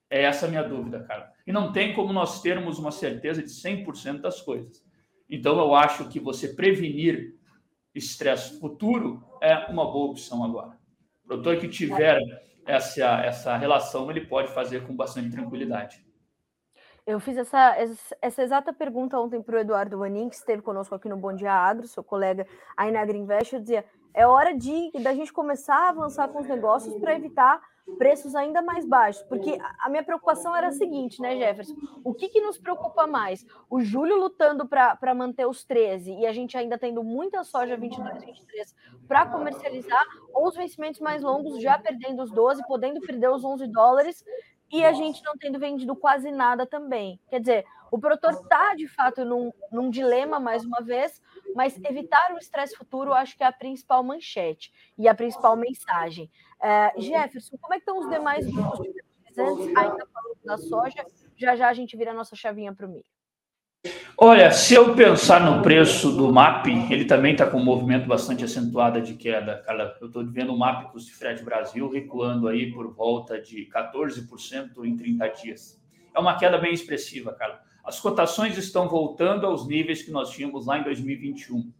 É 0.07 0.21
essa 0.21 0.45
a 0.45 0.49
minha 0.49 0.61
dúvida, 0.61 1.03
cara. 1.05 1.33
E 1.47 1.51
não 1.51 1.71
tem 1.71 1.95
como 1.95 2.13
nós 2.13 2.43
termos 2.43 2.77
uma 2.77 2.91
certeza 2.91 3.41
de 3.41 3.49
100% 3.49 4.21
das 4.21 4.39
coisas. 4.43 4.85
Então, 5.27 5.57
eu 5.57 5.73
acho 5.73 6.07
que 6.09 6.19
você 6.19 6.49
prevenir 6.49 7.33
estresse 7.95 8.59
futuro 8.59 9.25
é 9.41 9.55
uma 9.65 9.91
boa 9.91 10.11
opção 10.11 10.43
agora. 10.43 10.77
O 11.23 11.27
produtor 11.27 11.57
que 11.57 11.67
tiver 11.67 12.19
essa, 12.69 13.21
essa 13.21 13.57
relação, 13.57 14.09
ele 14.11 14.25
pode 14.25 14.53
fazer 14.53 14.85
com 14.85 14.95
bastante 14.95 15.31
tranquilidade. 15.31 16.05
Eu 17.05 17.19
fiz 17.19 17.35
essa, 17.37 17.75
essa 18.21 18.43
exata 18.43 18.71
pergunta 18.71 19.19
ontem 19.19 19.41
para 19.41 19.55
o 19.55 19.59
Eduardo 19.59 19.97
Vanin, 19.97 20.29
que 20.29 20.35
esteve 20.35 20.61
conosco 20.61 20.93
aqui 20.93 21.09
no 21.09 21.17
Bom 21.17 21.33
Dia 21.33 21.51
Agro, 21.51 21.87
seu 21.87 22.03
colega 22.03 22.45
aí 22.77 22.91
na 22.91 23.01
Agriinvest, 23.01 23.53
eu 23.53 23.59
dizia, 23.59 23.83
é 24.13 24.27
hora 24.27 24.55
de 24.55 24.91
da 25.01 25.13
gente 25.13 25.33
começar 25.33 25.75
a 25.75 25.89
avançar 25.89 26.27
com 26.27 26.39
os 26.39 26.47
negócios 26.47 26.95
para 26.99 27.15
evitar 27.15 27.59
preços 27.97 28.35
ainda 28.35 28.61
mais 28.61 28.85
baixos, 28.85 29.23
porque 29.23 29.57
a 29.79 29.89
minha 29.89 30.03
preocupação 30.03 30.55
era 30.55 30.67
a 30.67 30.71
seguinte, 30.71 31.21
né, 31.21 31.37
Jefferson? 31.37 31.75
O 32.03 32.13
que, 32.13 32.29
que 32.29 32.41
nos 32.41 32.57
preocupa 32.57 33.05
mais? 33.07 33.45
O 33.69 33.81
Júlio 33.81 34.17
lutando 34.17 34.67
para 34.67 35.15
manter 35.15 35.45
os 35.45 35.63
13 35.63 36.13
e 36.13 36.25
a 36.25 36.33
gente 36.33 36.57
ainda 36.57 36.77
tendo 36.77 37.03
muita 37.03 37.43
soja 37.43 37.75
22, 37.75 38.23
23 38.23 38.75
para 39.07 39.25
comercializar, 39.25 40.05
ou 40.33 40.47
os 40.47 40.55
vencimentos 40.55 41.01
mais 41.01 41.21
longos 41.21 41.61
já 41.61 41.77
perdendo 41.77 42.23
os 42.23 42.31
12, 42.31 42.65
podendo 42.67 43.01
perder 43.01 43.29
os 43.29 43.43
11 43.43 43.67
dólares 43.67 44.23
e 44.71 44.85
a 44.85 44.93
gente 44.93 45.23
não 45.23 45.37
tendo 45.37 45.59
vendido 45.59 45.95
quase 45.95 46.31
nada 46.31 46.65
também. 46.65 47.19
Quer 47.29 47.39
dizer, 47.39 47.65
o 47.91 47.97
produtor 47.97 48.33
está 48.33 48.75
de 48.75 48.87
fato 48.87 49.25
num, 49.25 49.51
num 49.71 49.89
dilema 49.89 50.39
mais 50.39 50.63
uma 50.63 50.81
vez, 50.81 51.21
mas 51.55 51.79
evitar 51.83 52.31
o 52.33 52.37
estresse 52.37 52.75
futuro 52.75 53.13
acho 53.13 53.35
que 53.35 53.43
é 53.43 53.47
a 53.47 53.51
principal 53.51 54.03
manchete 54.03 54.71
e 54.97 55.07
a 55.07 55.15
principal 55.15 55.55
mensagem. 55.55 56.29
Uh, 56.59 57.01
Jefferson, 57.01 57.57
como 57.59 57.73
é 57.73 57.77
que 57.77 57.81
estão 57.81 57.99
os 57.99 58.09
demais 58.09 58.45
grupos 58.45 58.85
de 58.85 58.93
fertilizantes? 58.93 59.77
Ainda 59.77 60.07
falando 60.13 60.37
da 60.43 60.57
soja, 60.57 61.05
já 61.35 61.55
já 61.55 61.69
a 61.69 61.73
gente 61.73 61.97
vira 61.97 62.11
a 62.11 62.13
nossa 62.13 62.35
chavinha 62.35 62.73
para 62.73 62.85
o 62.85 62.89
milho. 62.89 63.05
Olha, 64.21 64.51
se 64.51 64.73
eu 64.73 64.93
pensar 64.93 65.39
no 65.39 65.61
preço 65.61 66.11
do 66.11 66.29
MAP, 66.29 66.67
ele 66.91 67.05
também 67.05 67.31
está 67.31 67.49
com 67.49 67.57
um 67.57 67.63
movimento 67.63 68.05
bastante 68.05 68.43
acentuado 68.43 69.01
de 69.01 69.13
queda, 69.13 69.63
Carla. 69.65 69.95
Eu 70.01 70.07
estou 70.07 70.25
vendo 70.25 70.53
o 70.53 70.59
MAP 70.59 70.91
custo 70.91 71.09
de 71.09 71.15
frete 71.15 71.41
Brasil 71.41 71.89
recuando 71.89 72.49
aí 72.49 72.69
por 72.69 72.93
volta 72.93 73.41
de 73.41 73.69
14% 73.73 74.83
em 74.83 74.97
30 74.97 75.27
dias. 75.29 75.81
É 76.13 76.19
uma 76.19 76.37
queda 76.37 76.57
bem 76.57 76.73
expressiva, 76.73 77.31
Carla. 77.31 77.61
As 77.81 77.97
cotações 78.01 78.57
estão 78.57 78.89
voltando 78.89 79.47
aos 79.47 79.65
níveis 79.65 80.03
que 80.03 80.11
nós 80.11 80.31
tínhamos 80.31 80.65
lá 80.65 80.77
em 80.77 80.83
2021. 80.83 81.71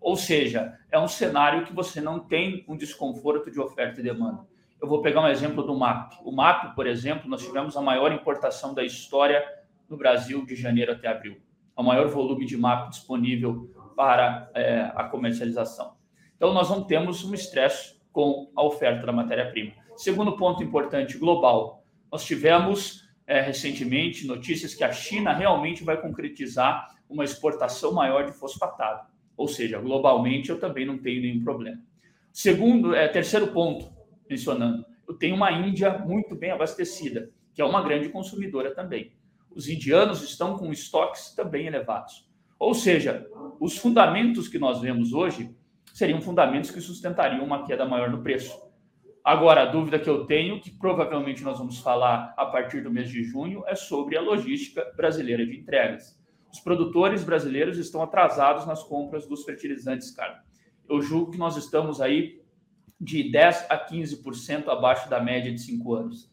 Ou 0.00 0.14
seja, 0.14 0.78
é 0.88 1.00
um 1.00 1.08
cenário 1.08 1.64
que 1.64 1.72
você 1.72 2.00
não 2.00 2.20
tem 2.20 2.64
um 2.68 2.76
desconforto 2.76 3.50
de 3.50 3.58
oferta 3.58 3.98
e 3.98 4.04
demanda. 4.04 4.46
Eu 4.80 4.86
vou 4.86 5.02
pegar 5.02 5.20
um 5.20 5.28
exemplo 5.28 5.64
do 5.64 5.76
MAP. 5.76 6.12
O 6.22 6.30
MAP, 6.30 6.76
por 6.76 6.86
exemplo, 6.86 7.28
nós 7.28 7.44
tivemos 7.44 7.76
a 7.76 7.82
maior 7.82 8.12
importação 8.12 8.72
da 8.72 8.84
história 8.84 9.44
no 9.92 9.98
Brasil 9.98 10.46
de 10.46 10.56
janeiro 10.56 10.90
até 10.90 11.06
abril 11.06 11.36
ao 11.76 11.84
maior 11.84 12.08
volume 12.08 12.46
de 12.46 12.56
mapa 12.56 12.88
disponível 12.88 13.70
para 13.94 14.50
é, 14.54 14.90
a 14.94 15.04
comercialização. 15.04 15.94
Então, 16.34 16.54
nós 16.54 16.70
não 16.70 16.82
temos 16.82 17.22
um 17.24 17.34
estresse 17.34 18.00
com 18.10 18.50
a 18.56 18.64
oferta 18.64 19.04
da 19.06 19.12
matéria-prima. 19.12 19.72
Segundo 19.94 20.36
ponto 20.36 20.62
importante, 20.62 21.18
global. 21.18 21.84
Nós 22.10 22.24
tivemos 22.24 23.06
é, 23.26 23.40
recentemente 23.42 24.26
notícias 24.26 24.74
que 24.74 24.82
a 24.82 24.90
China 24.92 25.32
realmente 25.34 25.84
vai 25.84 26.00
concretizar 26.00 26.94
uma 27.08 27.24
exportação 27.24 27.92
maior 27.92 28.24
de 28.24 28.32
fosfatado. 28.32 29.06
Ou 29.36 29.46
seja, 29.46 29.78
globalmente 29.78 30.50
eu 30.50 30.58
também 30.58 30.86
não 30.86 30.98
tenho 30.98 31.20
nenhum 31.20 31.44
problema. 31.44 31.80
Segundo, 32.32 32.94
é, 32.94 33.08
terceiro 33.08 33.48
ponto, 33.48 33.92
mencionando, 34.28 34.84
eu 35.06 35.14
tenho 35.14 35.36
uma 35.36 35.52
Índia 35.52 35.98
muito 35.98 36.34
bem 36.34 36.50
abastecida, 36.50 37.30
que 37.54 37.60
é 37.60 37.64
uma 37.64 37.82
grande 37.82 38.08
consumidora 38.08 38.74
também 38.74 39.12
os 39.54 39.68
indianos 39.68 40.22
estão 40.22 40.56
com 40.56 40.72
estoques 40.72 41.34
também 41.34 41.66
elevados. 41.66 42.28
Ou 42.58 42.74
seja, 42.74 43.26
os 43.58 43.76
fundamentos 43.76 44.48
que 44.48 44.58
nós 44.58 44.80
vemos 44.80 45.12
hoje 45.12 45.54
seriam 45.92 46.20
fundamentos 46.20 46.70
que 46.70 46.80
sustentariam 46.80 47.44
uma 47.44 47.64
queda 47.64 47.84
maior 47.84 48.10
no 48.10 48.22
preço. 48.22 48.56
Agora, 49.24 49.62
a 49.62 49.66
dúvida 49.66 49.98
que 49.98 50.10
eu 50.10 50.26
tenho, 50.26 50.60
que 50.60 50.70
provavelmente 50.70 51.44
nós 51.44 51.58
vamos 51.58 51.78
falar 51.78 52.34
a 52.36 52.46
partir 52.46 52.82
do 52.82 52.90
mês 52.90 53.08
de 53.08 53.22
junho, 53.22 53.62
é 53.66 53.74
sobre 53.74 54.16
a 54.16 54.20
logística 54.20 54.84
brasileira 54.96 55.46
de 55.46 55.56
entregas. 55.56 56.20
Os 56.52 56.60
produtores 56.60 57.22
brasileiros 57.22 57.78
estão 57.78 58.02
atrasados 58.02 58.66
nas 58.66 58.82
compras 58.82 59.26
dos 59.26 59.44
fertilizantes, 59.44 60.10
cara. 60.10 60.42
Eu 60.88 61.00
julgo 61.00 61.30
que 61.30 61.38
nós 61.38 61.56
estamos 61.56 62.00
aí 62.00 62.42
de 63.00 63.30
10 63.30 63.66
a 63.70 63.78
15% 63.78 64.68
abaixo 64.68 65.08
da 65.08 65.20
média 65.20 65.52
de 65.52 65.60
cinco 65.60 65.94
anos. 65.94 66.30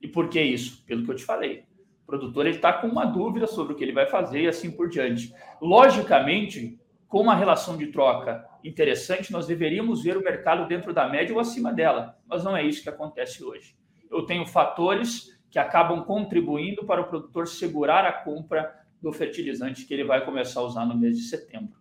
E 0.00 0.06
por 0.06 0.28
que 0.28 0.40
isso? 0.40 0.84
Pelo 0.84 1.04
que 1.04 1.10
eu 1.10 1.16
te 1.16 1.24
falei. 1.24 1.64
O 2.06 2.10
produtor 2.16 2.46
está 2.46 2.72
com 2.72 2.86
uma 2.86 3.04
dúvida 3.04 3.48
sobre 3.48 3.72
o 3.72 3.76
que 3.76 3.82
ele 3.82 3.92
vai 3.92 4.06
fazer 4.06 4.42
e 4.42 4.46
assim 4.46 4.70
por 4.70 4.88
diante. 4.88 5.34
Logicamente, 5.60 6.78
com 7.08 7.20
uma 7.20 7.34
relação 7.34 7.76
de 7.76 7.88
troca 7.88 8.46
interessante, 8.62 9.32
nós 9.32 9.48
deveríamos 9.48 10.04
ver 10.04 10.16
o 10.16 10.22
mercado 10.22 10.68
dentro 10.68 10.94
da 10.94 11.08
média 11.08 11.34
ou 11.34 11.40
acima 11.40 11.72
dela, 11.72 12.16
mas 12.24 12.44
não 12.44 12.56
é 12.56 12.64
isso 12.64 12.80
que 12.80 12.88
acontece 12.88 13.42
hoje. 13.42 13.76
Eu 14.08 14.22
tenho 14.22 14.46
fatores 14.46 15.36
que 15.50 15.58
acabam 15.58 16.04
contribuindo 16.04 16.86
para 16.86 17.00
o 17.00 17.08
produtor 17.08 17.48
segurar 17.48 18.04
a 18.04 18.12
compra 18.12 18.72
do 19.02 19.12
fertilizante 19.12 19.84
que 19.84 19.92
ele 19.92 20.04
vai 20.04 20.24
começar 20.24 20.60
a 20.60 20.64
usar 20.64 20.86
no 20.86 20.96
mês 20.96 21.16
de 21.16 21.24
setembro. 21.24 21.74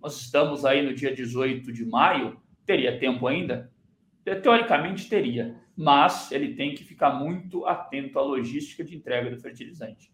Nós 0.00 0.20
estamos 0.20 0.64
aí 0.64 0.80
no 0.80 0.94
dia 0.94 1.12
18 1.12 1.72
de 1.72 1.84
maio, 1.84 2.40
teria 2.64 3.00
tempo 3.00 3.26
ainda? 3.26 3.68
Teoricamente 4.24 5.08
teria, 5.08 5.60
mas 5.76 6.30
ele 6.30 6.54
tem 6.54 6.74
que 6.74 6.84
ficar 6.84 7.10
muito 7.10 7.66
atento 7.66 8.18
à 8.18 8.22
logística 8.22 8.84
de 8.84 8.96
entrega 8.96 9.30
do 9.30 9.40
fertilizante. 9.40 10.12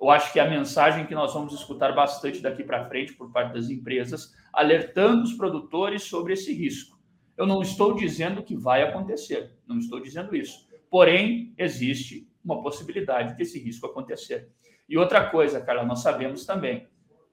Eu 0.00 0.10
acho 0.10 0.32
que 0.32 0.40
a 0.40 0.48
mensagem 0.48 1.06
que 1.06 1.14
nós 1.14 1.32
vamos 1.32 1.54
escutar 1.54 1.92
bastante 1.94 2.40
daqui 2.40 2.64
para 2.64 2.88
frente 2.88 3.12
por 3.14 3.30
parte 3.30 3.54
das 3.54 3.70
empresas, 3.70 4.34
alertando 4.52 5.22
os 5.22 5.34
produtores 5.34 6.02
sobre 6.02 6.32
esse 6.32 6.52
risco. 6.52 6.98
Eu 7.36 7.46
não 7.46 7.62
estou 7.62 7.94
dizendo 7.94 8.42
que 8.42 8.56
vai 8.56 8.82
acontecer, 8.82 9.52
não 9.66 9.78
estou 9.78 10.00
dizendo 10.00 10.34
isso. 10.34 10.68
Porém, 10.90 11.52
existe 11.58 12.28
uma 12.44 12.62
possibilidade 12.62 13.36
desse 13.36 13.58
risco 13.58 13.86
acontecer. 13.86 14.48
E 14.88 14.96
outra 14.96 15.28
coisa, 15.30 15.60
Carla, 15.60 15.84
nós 15.84 16.00
sabemos 16.00 16.44
também, 16.44 16.86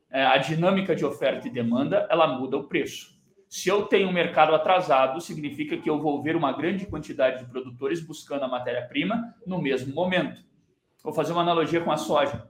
é, 0.09 0.23
a 0.23 0.37
dinâmica 0.37 0.95
de 0.95 1.05
oferta 1.05 1.47
e 1.47 1.51
demanda, 1.51 2.07
ela 2.09 2.39
muda 2.39 2.57
o 2.57 2.67
preço. 2.67 3.19
Se 3.51 3.67
eu 3.67 3.81
tenho 3.83 4.07
um 4.07 4.13
mercado 4.13 4.55
atrasado, 4.55 5.19
significa 5.19 5.75
que 5.75 5.89
eu 5.89 5.99
vou 5.99 6.23
ver 6.23 6.37
uma 6.37 6.53
grande 6.53 6.85
quantidade 6.85 7.39
de 7.43 7.51
produtores 7.51 7.99
buscando 7.99 8.43
a 8.43 8.47
matéria-prima 8.47 9.35
no 9.45 9.61
mesmo 9.61 9.93
momento. 9.93 10.41
Vou 11.03 11.11
fazer 11.11 11.33
uma 11.33 11.41
analogia 11.41 11.81
com 11.81 11.91
a 11.91 11.97
soja. 11.97 12.47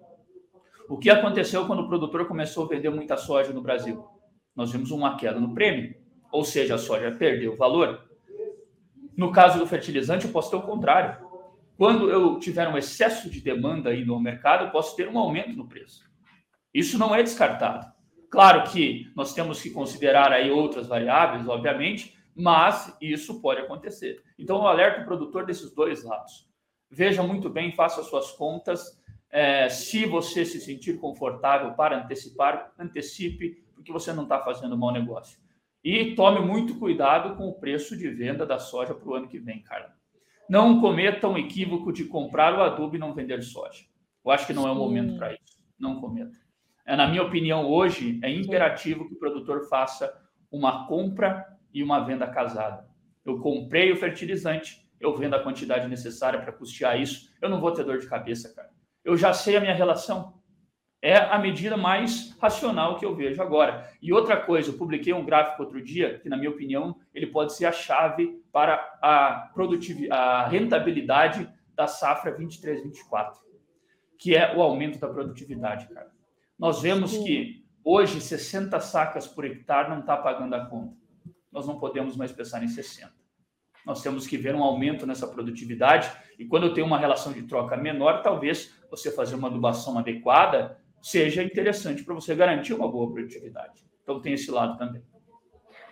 O 0.88 1.00
que 1.00 1.10
aconteceu 1.10 1.66
quando 1.66 1.80
o 1.80 1.88
produtor 1.88 2.28
começou 2.28 2.66
a 2.66 2.68
vender 2.68 2.92
muita 2.92 3.18
soja 3.18 3.52
no 3.52 3.64
Brasil? 3.64 4.06
Nós 4.56 4.72
vimos 4.72 4.92
uma 4.92 5.18
queda 5.18 5.40
no 5.40 5.56
prêmio, 5.56 5.96
ou 6.32 6.46
seja, 6.46 6.76
a 6.76 6.78
soja 6.78 7.10
perdeu 7.10 7.58
valor. 7.58 8.08
No 9.18 9.32
caso 9.32 9.58
do 9.58 9.66
fertilizante, 9.66 10.28
eu 10.28 10.32
posso 10.32 10.52
ter 10.52 10.58
o 10.58 10.62
contrário. 10.62 11.18
Quando 11.80 12.12
eu 12.12 12.38
tiver 12.38 12.68
um 12.68 12.78
excesso 12.78 13.28
de 13.28 13.42
demanda 13.42 13.90
aí 13.90 14.06
no 14.06 14.20
mercado, 14.20 14.66
eu 14.66 14.70
posso 14.70 14.96
ter 14.96 15.10
um 15.10 15.18
aumento 15.18 15.54
no 15.54 15.68
preço. 15.68 16.04
Isso 16.72 17.00
não 17.00 17.16
é 17.16 17.24
descartado. 17.24 17.92
Claro 18.32 18.64
que 18.72 19.12
nós 19.14 19.34
temos 19.34 19.62
que 19.62 19.70
considerar 19.70 20.32
aí 20.32 20.50
outras 20.50 20.88
variáveis, 20.88 21.46
obviamente, 21.50 22.18
mas 22.34 22.96
isso 23.02 23.42
pode 23.42 23.60
acontecer. 23.60 24.24
Então, 24.40 24.56
eu 24.56 24.68
alerto 24.68 25.02
o 25.02 25.06
produtor 25.06 25.46
desses 25.46 25.76
dois 25.76 26.06
lados. 26.06 26.50
Veja 26.90 27.22
muito 27.22 27.50
bem, 27.50 27.74
faça 27.74 28.02
suas 28.04 28.32
contas. 28.32 28.98
É, 29.30 29.68
se 29.68 30.06
você 30.06 30.46
se 30.46 30.62
sentir 30.62 30.98
confortável 30.98 31.74
para 31.74 32.02
antecipar, 32.02 32.72
antecipe, 32.80 33.66
porque 33.76 33.92
você 33.92 34.14
não 34.14 34.24
está 34.24 34.40
fazendo 34.40 34.78
mau 34.78 34.92
negócio. 34.94 35.38
E 35.84 36.16
tome 36.16 36.40
muito 36.40 36.80
cuidado 36.80 37.36
com 37.36 37.50
o 37.50 37.60
preço 37.60 37.98
de 37.98 38.08
venda 38.10 38.46
da 38.46 38.60
soja 38.60 38.94
para 38.94 39.10
o 39.10 39.14
ano 39.14 39.28
que 39.28 39.40
vem, 39.40 39.62
Carla. 39.62 39.94
Não 40.50 40.80
cometa 40.80 41.28
um 41.28 41.38
equívoco 41.38 41.92
de 41.92 42.06
comprar 42.06 42.58
o 42.58 42.62
adubo 42.62 42.96
e 42.96 43.00
não 43.00 43.14
vender 43.14 43.42
soja. 43.42 43.84
Eu 44.24 44.32
acho 44.32 44.48
que 44.48 44.54
não 44.54 44.68
é 44.68 44.72
o 44.72 44.76
momento 44.76 45.18
para 45.18 45.34
isso. 45.34 45.62
Não 45.78 46.00
cometa. 46.00 46.41
É, 46.86 46.96
na 46.96 47.08
minha 47.08 47.24
opinião, 47.24 47.70
hoje 47.70 48.20
é 48.24 48.30
imperativo 48.30 49.08
que 49.08 49.14
o 49.14 49.20
produtor 49.20 49.68
faça 49.70 50.12
uma 50.52 50.88
compra 50.88 51.46
e 51.74 51.84
uma 51.84 52.00
venda 52.04 52.28
casada. 52.28 52.86
Eu 53.24 53.40
comprei 53.40 53.92
o 53.92 53.98
fertilizante, 53.98 54.86
eu 55.00 55.16
vendo 55.16 55.36
a 55.36 55.44
quantidade 55.44 55.88
necessária 55.88 56.40
para 56.40 56.52
custear 56.52 57.00
isso, 57.00 57.30
eu 57.42 57.50
não 57.50 57.60
vou 57.60 57.72
ter 57.72 57.84
dor 57.84 58.00
de 58.00 58.08
cabeça, 58.08 58.54
cara. 58.54 58.70
Eu 59.04 59.18
já 59.18 59.34
sei 59.34 59.58
a 59.58 59.62
minha 59.62 59.74
relação. 59.74 60.40
É 61.02 61.18
a 61.18 61.40
medida 61.40 61.76
mais 61.76 62.38
racional 62.40 63.00
que 63.00 63.06
eu 63.06 63.16
vejo 63.16 63.42
agora. 63.42 63.90
E 64.00 64.14
outra 64.14 64.38
coisa, 64.38 64.70
eu 64.70 64.78
publiquei 64.78 65.12
um 65.14 65.26
gráfico 65.26 65.64
outro 65.64 65.82
dia, 65.82 66.20
que, 66.20 66.30
na 66.30 66.38
minha 66.38 66.52
opinião, 66.52 66.96
ele 67.12 67.26
pode 67.26 67.54
ser 67.54 67.66
a 67.66 67.72
chave 67.72 68.40
para 68.52 68.76
a, 69.02 69.50
produtividade, 69.52 70.12
a 70.12 70.48
rentabilidade 70.48 71.50
da 71.76 71.88
safra 71.88 72.38
23-24, 72.38 73.34
que 74.20 74.36
é 74.36 74.56
o 74.56 74.62
aumento 74.62 75.00
da 75.00 75.08
produtividade, 75.08 75.88
cara. 75.88 76.12
Nós 76.62 76.80
vemos 76.80 77.18
que 77.18 77.66
hoje 77.84 78.22
60 78.22 78.80
sacas 78.82 79.26
por 79.26 79.44
hectare 79.44 79.90
não 79.90 80.02
está 80.02 80.16
pagando 80.16 80.54
a 80.54 80.64
conta. 80.64 80.96
Nós 81.52 81.66
não 81.66 81.80
podemos 81.80 82.16
mais 82.16 82.32
pensar 82.32 82.64
em 82.64 82.68
60. 82.68 83.12
Nós 83.84 84.04
temos 84.04 84.28
que 84.28 84.38
ver 84.38 84.54
um 84.54 84.62
aumento 84.62 85.08
nessa 85.08 85.28
produtividade 85.28 86.12
e 86.38 86.46
quando 86.46 86.68
eu 86.68 86.74
tenho 86.76 86.86
uma 86.86 87.00
relação 87.00 87.34
de 87.34 87.42
troca 87.48 87.76
menor, 87.76 88.22
talvez 88.22 88.80
você 88.92 89.10
fazer 89.10 89.34
uma 89.34 89.48
adubação 89.48 89.98
adequada 89.98 90.80
seja 91.02 91.42
interessante 91.42 92.04
para 92.04 92.14
você 92.14 92.36
garantir 92.36 92.76
uma 92.76 92.88
boa 92.88 93.12
produtividade. 93.12 93.84
Então 94.04 94.22
tem 94.22 94.34
esse 94.34 94.52
lado 94.52 94.78
também. 94.78 95.02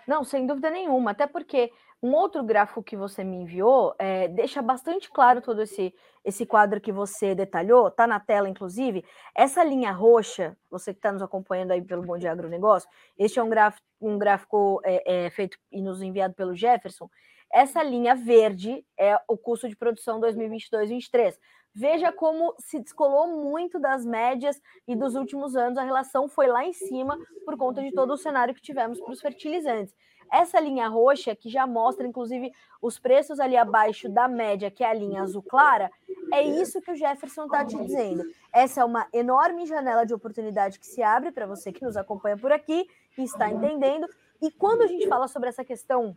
Não, 0.08 0.24
sem 0.24 0.46
dúvida 0.46 0.70
nenhuma, 0.70 1.12
até 1.12 1.26
porque 1.26 1.72
um 2.02 2.14
outro 2.14 2.44
gráfico 2.44 2.82
que 2.82 2.96
você 2.96 3.24
me 3.24 3.38
enviou 3.38 3.94
é, 4.00 4.28
deixa 4.30 4.62
bastante 4.62 5.10
claro 5.12 5.42
todo 5.42 5.62
esse, 5.62 5.94
esse 6.24 6.46
quadro 6.46 6.80
que 6.80 6.92
você 6.92 7.36
detalhou, 7.36 7.92
tá 7.92 8.08
na 8.08 8.20
tela, 8.20 8.48
inclusive. 8.48 9.04
Essa 9.36 9.64
linha 9.64 9.92
roxa, 9.92 10.58
você 10.70 10.94
que 10.94 11.00
está 11.00 11.12
nos 11.12 11.22
acompanhando 11.22 11.72
aí 11.72 11.82
pelo 11.82 12.04
Bom 12.04 12.18
Dia 12.18 12.32
Agronegócio, 12.32 12.90
este 13.18 13.40
é 13.40 13.44
um 13.44 13.50
gráfico, 13.50 13.86
um 14.00 14.18
gráfico 14.18 14.80
é, 14.86 15.26
é, 15.26 15.30
feito 15.30 15.58
e 15.72 15.82
nos 15.82 16.02
enviado 16.02 16.34
pelo 16.34 16.56
Jefferson. 16.56 17.10
Essa 17.52 17.84
linha 17.84 18.16
verde 18.16 18.86
é 18.98 19.20
o 19.28 19.36
custo 19.38 19.68
de 19.68 19.76
produção 19.76 20.22
2022-23. 20.22 21.36
Veja 21.74 22.12
como 22.12 22.56
se 22.60 22.80
descolou 22.80 23.28
muito 23.28 23.80
das 23.80 24.06
médias 24.06 24.60
e 24.88 24.96
dos 24.96 25.16
últimos 25.16 25.56
anos, 25.56 25.78
a 25.78 25.84
relação 25.84 26.28
foi 26.28 26.48
lá 26.48 26.66
em 26.66 26.74
cima 26.74 27.18
por 27.46 27.58
conta 27.58 27.82
de 27.82 27.92
todo 27.92 28.14
o 28.14 28.18
cenário 28.18 28.54
que 28.56 28.62
tivemos 28.62 29.00
para 29.00 29.12
os 29.12 29.22
fertilizantes. 29.22 29.94
Essa 30.32 30.60
linha 30.60 30.88
roxa, 30.88 31.36
que 31.36 31.50
já 31.50 31.66
mostra, 31.66 32.08
inclusive, 32.08 32.52
os 32.82 33.00
preços 33.00 33.40
ali 33.40 33.58
abaixo 33.58 34.08
da 34.10 34.28
média, 34.28 34.72
que 34.72 34.84
é 34.84 34.90
a 34.90 34.94
linha 34.94 35.22
azul 35.22 35.44
clara, 35.44 35.92
é 36.32 36.44
isso 36.44 36.82
que 36.82 36.92
o 36.92 36.96
Jefferson 36.96 37.46
está 37.46 37.66
te 37.66 37.78
dizendo. 37.78 38.24
Essa 38.54 38.82
é 38.82 38.86
uma 38.86 39.08
enorme 39.12 39.66
janela 39.66 40.06
de 40.06 40.14
oportunidade 40.14 40.80
que 40.80 40.88
se 40.88 41.02
abre 41.02 41.32
para 41.32 41.46
você 41.46 41.72
que 41.72 41.84
nos 41.84 41.98
acompanha 41.98 42.38
por 42.38 42.52
aqui 42.52 42.88
e 43.18 43.24
está 43.24 43.50
entendendo. 43.50 44.08
E 44.42 44.52
quando 44.52 44.82
a 44.82 44.88
gente 44.88 45.08
fala 45.08 45.28
sobre 45.28 45.50
essa 45.50 45.66
questão 45.66 46.16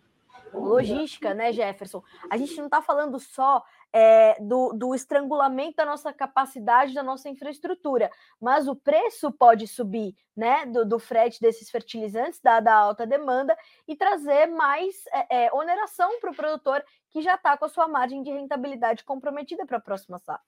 logística, 0.53 1.35
né, 1.35 1.53
Jefferson? 1.53 2.03
A 2.31 2.37
gente 2.37 2.57
não 2.57 2.67
está 2.67 2.83
falando 2.83 3.19
só 3.19 3.65
é, 3.93 4.41
do, 4.41 4.73
do 4.73 4.95
estrangulamento 4.95 5.77
da 5.77 5.85
nossa 5.85 6.13
capacidade, 6.13 6.95
da 6.95 7.03
nossa 7.03 7.29
infraestrutura. 7.29 8.11
Mas 8.41 8.67
o 8.67 8.75
preço 8.75 9.31
pode 9.31 9.67
subir, 9.67 10.15
né, 10.37 10.65
do, 10.67 10.85
do 10.85 10.99
frete 10.99 11.41
desses 11.41 11.71
fertilizantes, 11.71 12.41
dada 12.43 12.73
a 12.73 12.77
alta 12.77 13.07
demanda, 13.07 13.57
e 13.87 13.95
trazer 13.95 14.47
mais 14.47 15.05
é, 15.13 15.45
é, 15.45 15.53
oneração 15.53 16.19
para 16.21 16.31
o 16.31 16.35
produtor 16.35 16.83
que 17.11 17.21
já 17.21 17.35
está 17.35 17.57
com 17.57 17.67
a 17.67 17.69
sua 17.69 17.87
margem 17.87 18.23
de 18.23 18.31
rentabilidade 18.31 19.05
comprometida 19.05 19.67
para 19.67 19.77
a 19.77 19.81
próxima 19.81 20.19
safra. 20.19 20.43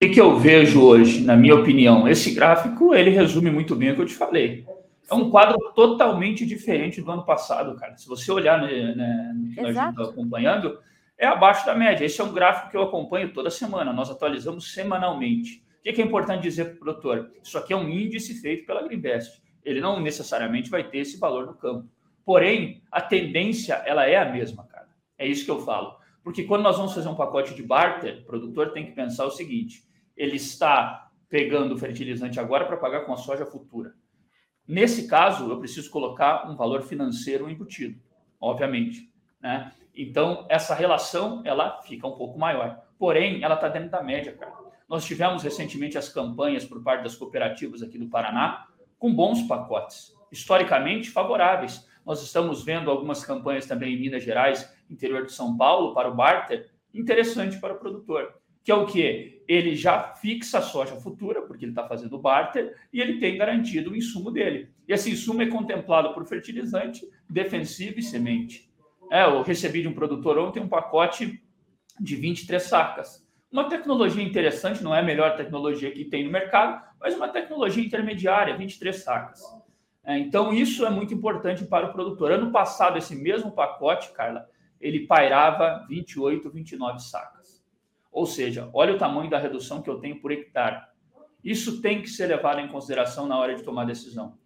O 0.00 0.06
que, 0.06 0.10
que 0.10 0.20
eu 0.20 0.38
vejo 0.38 0.80
hoje, 0.86 1.24
na 1.24 1.36
minha 1.36 1.56
opinião? 1.56 2.06
Esse 2.06 2.32
gráfico 2.32 2.94
ele 2.94 3.10
resume 3.10 3.50
muito 3.50 3.74
bem 3.74 3.90
o 3.90 3.96
que 3.96 4.02
eu 4.02 4.06
te 4.06 4.14
falei. 4.14 4.64
É 5.10 5.14
um 5.14 5.30
quadro 5.30 5.58
totalmente 5.74 6.44
diferente 6.44 7.00
do 7.00 7.10
ano 7.10 7.24
passado, 7.24 7.74
cara. 7.76 7.96
Se 7.96 8.06
você 8.06 8.30
olhar 8.30 8.60
né, 8.60 8.94
né, 8.94 9.32
no 9.34 9.54
que 9.54 9.60
nós 9.60 9.74
estamos 9.74 10.08
acompanhando, 10.10 10.78
é 11.16 11.26
abaixo 11.26 11.64
da 11.64 11.74
média. 11.74 12.04
Esse 12.04 12.20
é 12.20 12.24
um 12.24 12.32
gráfico 12.32 12.70
que 12.70 12.76
eu 12.76 12.82
acompanho 12.82 13.32
toda 13.32 13.50
semana. 13.50 13.92
Nós 13.92 14.10
atualizamos 14.10 14.72
semanalmente. 14.72 15.64
O 15.80 15.82
que 15.82 16.02
é 16.02 16.04
importante 16.04 16.42
dizer 16.42 16.66
para 16.66 16.74
o 16.74 16.78
produtor? 16.78 17.32
Isso 17.42 17.56
aqui 17.56 17.72
é 17.72 17.76
um 17.76 17.88
índice 17.88 18.34
feito 18.34 18.66
pela 18.66 18.82
Greenvest. 18.82 19.42
Ele 19.64 19.80
não 19.80 20.00
necessariamente 20.00 20.68
vai 20.68 20.84
ter 20.84 20.98
esse 20.98 21.18
valor 21.18 21.46
no 21.46 21.54
campo. 21.54 21.88
Porém, 22.24 22.82
a 22.92 23.00
tendência 23.00 23.74
ela 23.86 24.04
é 24.04 24.16
a 24.16 24.30
mesma, 24.30 24.66
cara. 24.66 24.88
É 25.16 25.26
isso 25.26 25.46
que 25.46 25.50
eu 25.50 25.60
falo. 25.60 25.96
Porque 26.22 26.44
quando 26.44 26.62
nós 26.62 26.76
vamos 26.76 26.92
fazer 26.92 27.08
um 27.08 27.14
pacote 27.14 27.54
de 27.54 27.62
barter, 27.62 28.18
o 28.18 28.26
produtor 28.26 28.72
tem 28.72 28.84
que 28.84 28.92
pensar 28.92 29.24
o 29.24 29.30
seguinte: 29.30 29.82
ele 30.14 30.36
está 30.36 31.10
pegando 31.28 31.74
o 31.74 31.78
fertilizante 31.78 32.38
agora 32.38 32.66
para 32.66 32.76
pagar 32.76 33.06
com 33.06 33.14
a 33.14 33.16
soja 33.16 33.46
futura. 33.46 33.94
Nesse 34.68 35.08
caso, 35.08 35.50
eu 35.50 35.58
preciso 35.58 35.90
colocar 35.90 36.46
um 36.46 36.54
valor 36.54 36.82
financeiro 36.82 37.48
embutido, 37.48 37.98
obviamente. 38.38 39.10
Né? 39.40 39.72
Então, 39.96 40.44
essa 40.50 40.74
relação 40.74 41.40
ela 41.42 41.80
fica 41.80 42.06
um 42.06 42.12
pouco 42.12 42.38
maior. 42.38 42.84
Porém, 42.98 43.42
ela 43.42 43.54
está 43.54 43.70
dentro 43.70 43.88
da 43.88 44.02
média, 44.02 44.36
cara. 44.36 44.52
Nós 44.86 45.06
tivemos 45.06 45.42
recentemente 45.42 45.96
as 45.96 46.10
campanhas 46.10 46.66
por 46.66 46.82
parte 46.82 47.02
das 47.02 47.16
cooperativas 47.16 47.82
aqui 47.82 47.98
do 47.98 48.08
Paraná 48.08 48.66
com 48.98 49.14
bons 49.14 49.42
pacotes, 49.44 50.14
historicamente 50.30 51.10
favoráveis. 51.10 51.88
Nós 52.04 52.22
estamos 52.22 52.62
vendo 52.62 52.90
algumas 52.90 53.24
campanhas 53.24 53.64
também 53.64 53.94
em 53.94 54.00
Minas 54.00 54.22
Gerais, 54.22 54.70
interior 54.90 55.24
de 55.24 55.32
São 55.32 55.56
Paulo, 55.56 55.94
para 55.94 56.10
o 56.10 56.14
barter, 56.14 56.70
interessante 56.92 57.58
para 57.58 57.72
o 57.72 57.78
produtor 57.78 58.37
que 58.68 58.72
é 58.72 58.74
o 58.74 58.84
que? 58.84 59.42
Ele 59.48 59.74
já 59.74 60.12
fixa 60.16 60.58
a 60.58 60.60
soja 60.60 60.94
futura, 60.96 61.40
porque 61.40 61.64
ele 61.64 61.72
está 61.72 61.88
fazendo 61.88 62.18
barter, 62.18 62.76
e 62.92 63.00
ele 63.00 63.18
tem 63.18 63.38
garantido 63.38 63.92
o 63.92 63.96
insumo 63.96 64.30
dele. 64.30 64.68
E 64.86 64.92
esse 64.92 65.10
insumo 65.10 65.40
é 65.40 65.46
contemplado 65.46 66.12
por 66.12 66.26
fertilizante, 66.26 67.08
defensivo 67.30 67.98
e 67.98 68.02
semente. 68.02 68.70
É, 69.10 69.24
eu 69.24 69.40
recebi 69.40 69.80
de 69.80 69.88
um 69.88 69.94
produtor 69.94 70.36
ontem 70.36 70.60
um 70.60 70.68
pacote 70.68 71.42
de 71.98 72.16
23 72.16 72.62
sacas. 72.62 73.26
Uma 73.50 73.70
tecnologia 73.70 74.22
interessante, 74.22 74.84
não 74.84 74.94
é 74.94 74.98
a 74.98 75.02
melhor 75.02 75.34
tecnologia 75.34 75.90
que 75.90 76.04
tem 76.04 76.24
no 76.24 76.30
mercado, 76.30 76.84
mas 77.00 77.16
uma 77.16 77.28
tecnologia 77.28 77.82
intermediária, 77.82 78.54
23 78.54 78.94
sacas. 78.94 79.40
É, 80.04 80.18
então, 80.18 80.52
isso 80.52 80.84
é 80.84 80.90
muito 80.90 81.14
importante 81.14 81.64
para 81.64 81.86
o 81.86 81.92
produtor. 81.94 82.32
Ano 82.32 82.52
passado, 82.52 82.98
esse 82.98 83.16
mesmo 83.16 83.50
pacote, 83.50 84.12
Carla, 84.12 84.46
ele 84.78 85.06
pairava 85.06 85.86
28, 85.88 86.50
29 86.50 86.98
sacas. 86.98 87.37
Ou 88.10 88.26
seja, 88.26 88.70
olha 88.72 88.94
o 88.94 88.98
tamanho 88.98 89.30
da 89.30 89.38
redução 89.38 89.82
que 89.82 89.90
eu 89.90 89.98
tenho 89.98 90.20
por 90.20 90.32
hectare. 90.32 90.82
Isso 91.42 91.80
tem 91.80 92.02
que 92.02 92.08
ser 92.08 92.26
levado 92.26 92.60
em 92.60 92.68
consideração 92.68 93.26
na 93.26 93.38
hora 93.38 93.54
de 93.54 93.62
tomar 93.62 93.84
decisão. 93.84 94.36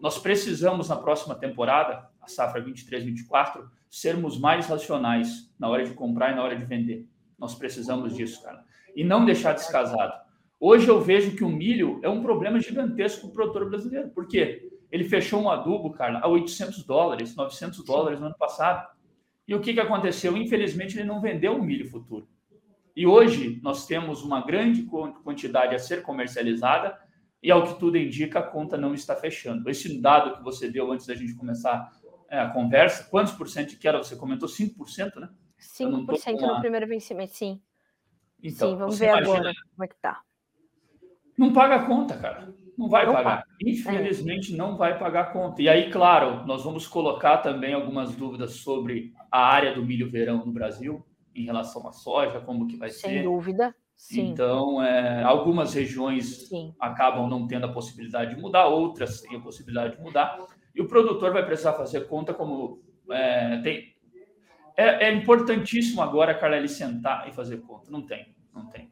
Nós 0.00 0.18
precisamos, 0.18 0.88
na 0.88 0.96
próxima 0.96 1.34
temporada, 1.34 2.08
a 2.20 2.26
safra 2.26 2.62
23-24, 2.62 3.64
sermos 3.88 4.38
mais 4.38 4.66
racionais 4.66 5.52
na 5.58 5.68
hora 5.68 5.84
de 5.84 5.94
comprar 5.94 6.32
e 6.32 6.34
na 6.34 6.42
hora 6.42 6.56
de 6.56 6.64
vender. 6.64 7.06
Nós 7.38 7.54
precisamos 7.54 8.14
disso, 8.14 8.42
cara. 8.42 8.64
E 8.94 9.04
não 9.04 9.24
deixar 9.24 9.52
descasado. 9.52 10.12
Hoje 10.58 10.88
eu 10.88 11.00
vejo 11.00 11.36
que 11.36 11.42
o 11.42 11.48
milho 11.48 12.00
é 12.02 12.08
um 12.08 12.22
problema 12.22 12.60
gigantesco 12.60 13.22
para 13.22 13.28
o 13.28 13.32
produtor 13.32 13.68
brasileiro. 13.68 14.10
Por 14.10 14.28
quê? 14.28 14.70
Ele 14.90 15.04
fechou 15.04 15.40
um 15.40 15.50
adubo, 15.50 15.90
Carla, 15.92 16.20
a 16.22 16.28
800 16.28 16.84
dólares, 16.84 17.34
900 17.34 17.84
dólares 17.84 18.20
no 18.20 18.26
ano 18.26 18.36
passado. 18.38 18.86
E 19.48 19.54
o 19.54 19.60
que, 19.60 19.74
que 19.74 19.80
aconteceu? 19.80 20.36
Infelizmente, 20.36 20.96
ele 20.96 21.08
não 21.08 21.20
vendeu 21.20 21.56
o 21.56 21.62
milho 21.62 21.90
futuro. 21.90 22.28
E 22.94 23.06
hoje 23.06 23.58
nós 23.62 23.86
temos 23.86 24.22
uma 24.22 24.44
grande 24.44 24.84
quantidade 25.24 25.74
a 25.74 25.78
ser 25.78 26.02
comercializada 26.02 26.98
e, 27.42 27.50
ao 27.50 27.66
que 27.66 27.78
tudo 27.78 27.96
indica, 27.96 28.38
a 28.38 28.42
conta 28.42 28.76
não 28.76 28.94
está 28.94 29.16
fechando. 29.16 29.68
Esse 29.68 30.00
dado 30.00 30.36
que 30.36 30.44
você 30.44 30.70
deu 30.70 30.92
antes 30.92 31.06
da 31.06 31.14
gente 31.14 31.34
começar 31.34 31.90
é, 32.28 32.38
a 32.38 32.50
conversa, 32.50 33.04
quantos 33.10 33.32
por 33.32 33.48
cento 33.48 33.78
que 33.78 33.88
era? 33.88 33.98
Você 33.98 34.14
comentou 34.14 34.48
5%, 34.48 35.16
né? 35.16 35.28
5% 35.58 36.40
no 36.40 36.60
primeiro 36.60 36.86
vencimento, 36.86 37.34
sim. 37.34 37.60
Então, 38.42 38.70
sim, 38.70 38.76
vamos 38.76 38.98
ver 38.98 39.08
imagina, 39.08 39.34
agora 39.34 39.52
como 39.70 39.84
é 39.84 39.88
que 39.88 39.96
tá. 40.00 40.20
Não 41.38 41.52
paga 41.52 41.76
a 41.76 41.86
conta, 41.86 42.16
cara. 42.16 42.54
Não 42.76 42.88
vai 42.88 43.06
não 43.06 43.12
pagar. 43.12 43.42
Paga. 43.42 43.48
Infelizmente, 43.64 44.52
é. 44.52 44.56
não 44.56 44.76
vai 44.76 44.98
pagar 44.98 45.20
a 45.22 45.30
conta. 45.32 45.62
E 45.62 45.68
aí, 45.68 45.90
claro, 45.90 46.44
nós 46.46 46.64
vamos 46.64 46.86
colocar 46.86 47.38
também 47.38 47.74
algumas 47.74 48.14
dúvidas 48.14 48.54
sobre 48.56 49.12
a 49.30 49.40
área 49.40 49.74
do 49.74 49.84
milho 49.84 50.10
verão 50.10 50.44
no 50.44 50.52
Brasil 50.52 51.06
em 51.34 51.44
relação 51.44 51.86
à 51.86 51.92
soja, 51.92 52.40
como 52.40 52.66
que 52.66 52.76
vai 52.76 52.90
Sem 52.90 53.00
ser. 53.00 53.08
Sem 53.08 53.22
dúvida. 53.22 53.74
Sim. 53.96 54.30
Então, 54.30 54.82
é, 54.82 55.22
algumas 55.22 55.74
regiões 55.74 56.48
Sim. 56.48 56.74
acabam 56.80 57.28
não 57.28 57.46
tendo 57.46 57.66
a 57.66 57.72
possibilidade 57.72 58.34
de 58.34 58.40
mudar, 58.40 58.66
outras 58.66 59.20
têm 59.20 59.36
a 59.36 59.40
possibilidade 59.40 59.96
de 59.96 60.02
mudar. 60.02 60.44
E 60.74 60.80
o 60.80 60.88
produtor 60.88 61.32
vai 61.32 61.44
precisar 61.44 61.74
fazer 61.74 62.08
conta 62.08 62.34
como 62.34 62.82
é, 63.10 63.58
tem. 63.58 63.94
É, 64.76 65.06
é, 65.06 65.12
importantíssimo 65.12 66.02
agora, 66.02 66.34
Carla, 66.34 66.56
ele 66.56 66.68
sentar 66.68 67.28
e 67.28 67.32
fazer 67.32 67.58
conta. 67.58 67.90
Não 67.90 68.02
tem, 68.02 68.34
não 68.52 68.66
tem. 68.66 68.90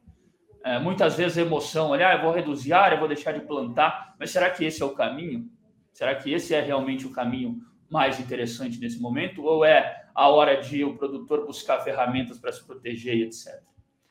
É, 0.63 0.79
muitas 0.79 1.17
vezes 1.17 1.37
a 1.37 1.41
emoção, 1.41 1.89
olha, 1.89 2.07
ah, 2.07 2.13
eu 2.13 2.21
vou 2.21 2.31
reduzir 2.31 2.71
a 2.71 2.81
área, 2.81 2.99
vou 2.99 3.07
deixar 3.07 3.31
de 3.31 3.41
plantar, 3.41 4.15
mas 4.19 4.29
será 4.29 4.49
que 4.49 4.63
esse 4.63 4.81
é 4.81 4.85
o 4.85 4.91
caminho? 4.93 5.49
Será 5.91 6.15
que 6.15 6.31
esse 6.31 6.53
é 6.53 6.61
realmente 6.61 7.05
o 7.05 7.11
caminho 7.11 7.59
mais 7.89 8.19
interessante 8.19 8.79
nesse 8.79 9.01
momento? 9.01 9.43
Ou 9.43 9.65
é 9.65 10.00
a 10.13 10.29
hora 10.29 10.61
de 10.61 10.83
o 10.83 10.97
produtor 10.97 11.45
buscar 11.45 11.79
ferramentas 11.79 12.39
para 12.39 12.51
se 12.51 12.65
proteger 12.65 13.15
e 13.15 13.23
etc. 13.23 13.61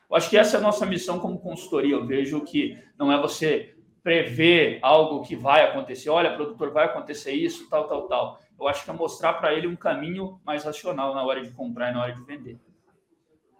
Eu 0.09 0.17
acho 0.17 0.29
que 0.29 0.37
essa 0.37 0.57
é 0.57 0.59
a 0.59 0.63
nossa 0.63 0.85
missão 0.85 1.19
como 1.19 1.39
consultoria. 1.39 1.95
Eu 1.95 2.05
vejo 2.05 2.41
que 2.41 2.77
não 2.97 3.11
é 3.11 3.19
você 3.19 3.75
prever 4.03 4.79
algo 4.81 5.21
que 5.21 5.35
vai 5.35 5.63
acontecer, 5.63 6.09
olha, 6.09 6.33
produtor, 6.33 6.71
vai 6.71 6.85
acontecer 6.85 7.33
isso, 7.33 7.69
tal, 7.69 7.87
tal, 7.87 8.07
tal. 8.07 8.39
Eu 8.59 8.67
acho 8.67 8.83
que 8.83 8.89
é 8.89 8.93
mostrar 8.93 9.33
para 9.33 9.53
ele 9.53 9.67
um 9.67 9.75
caminho 9.75 10.39
mais 10.45 10.63
racional 10.63 11.13
na 11.13 11.23
hora 11.23 11.41
de 11.41 11.51
comprar 11.51 11.91
e 11.91 11.93
na 11.93 12.01
hora 12.01 12.13
de 12.13 12.23
vender. 12.23 12.59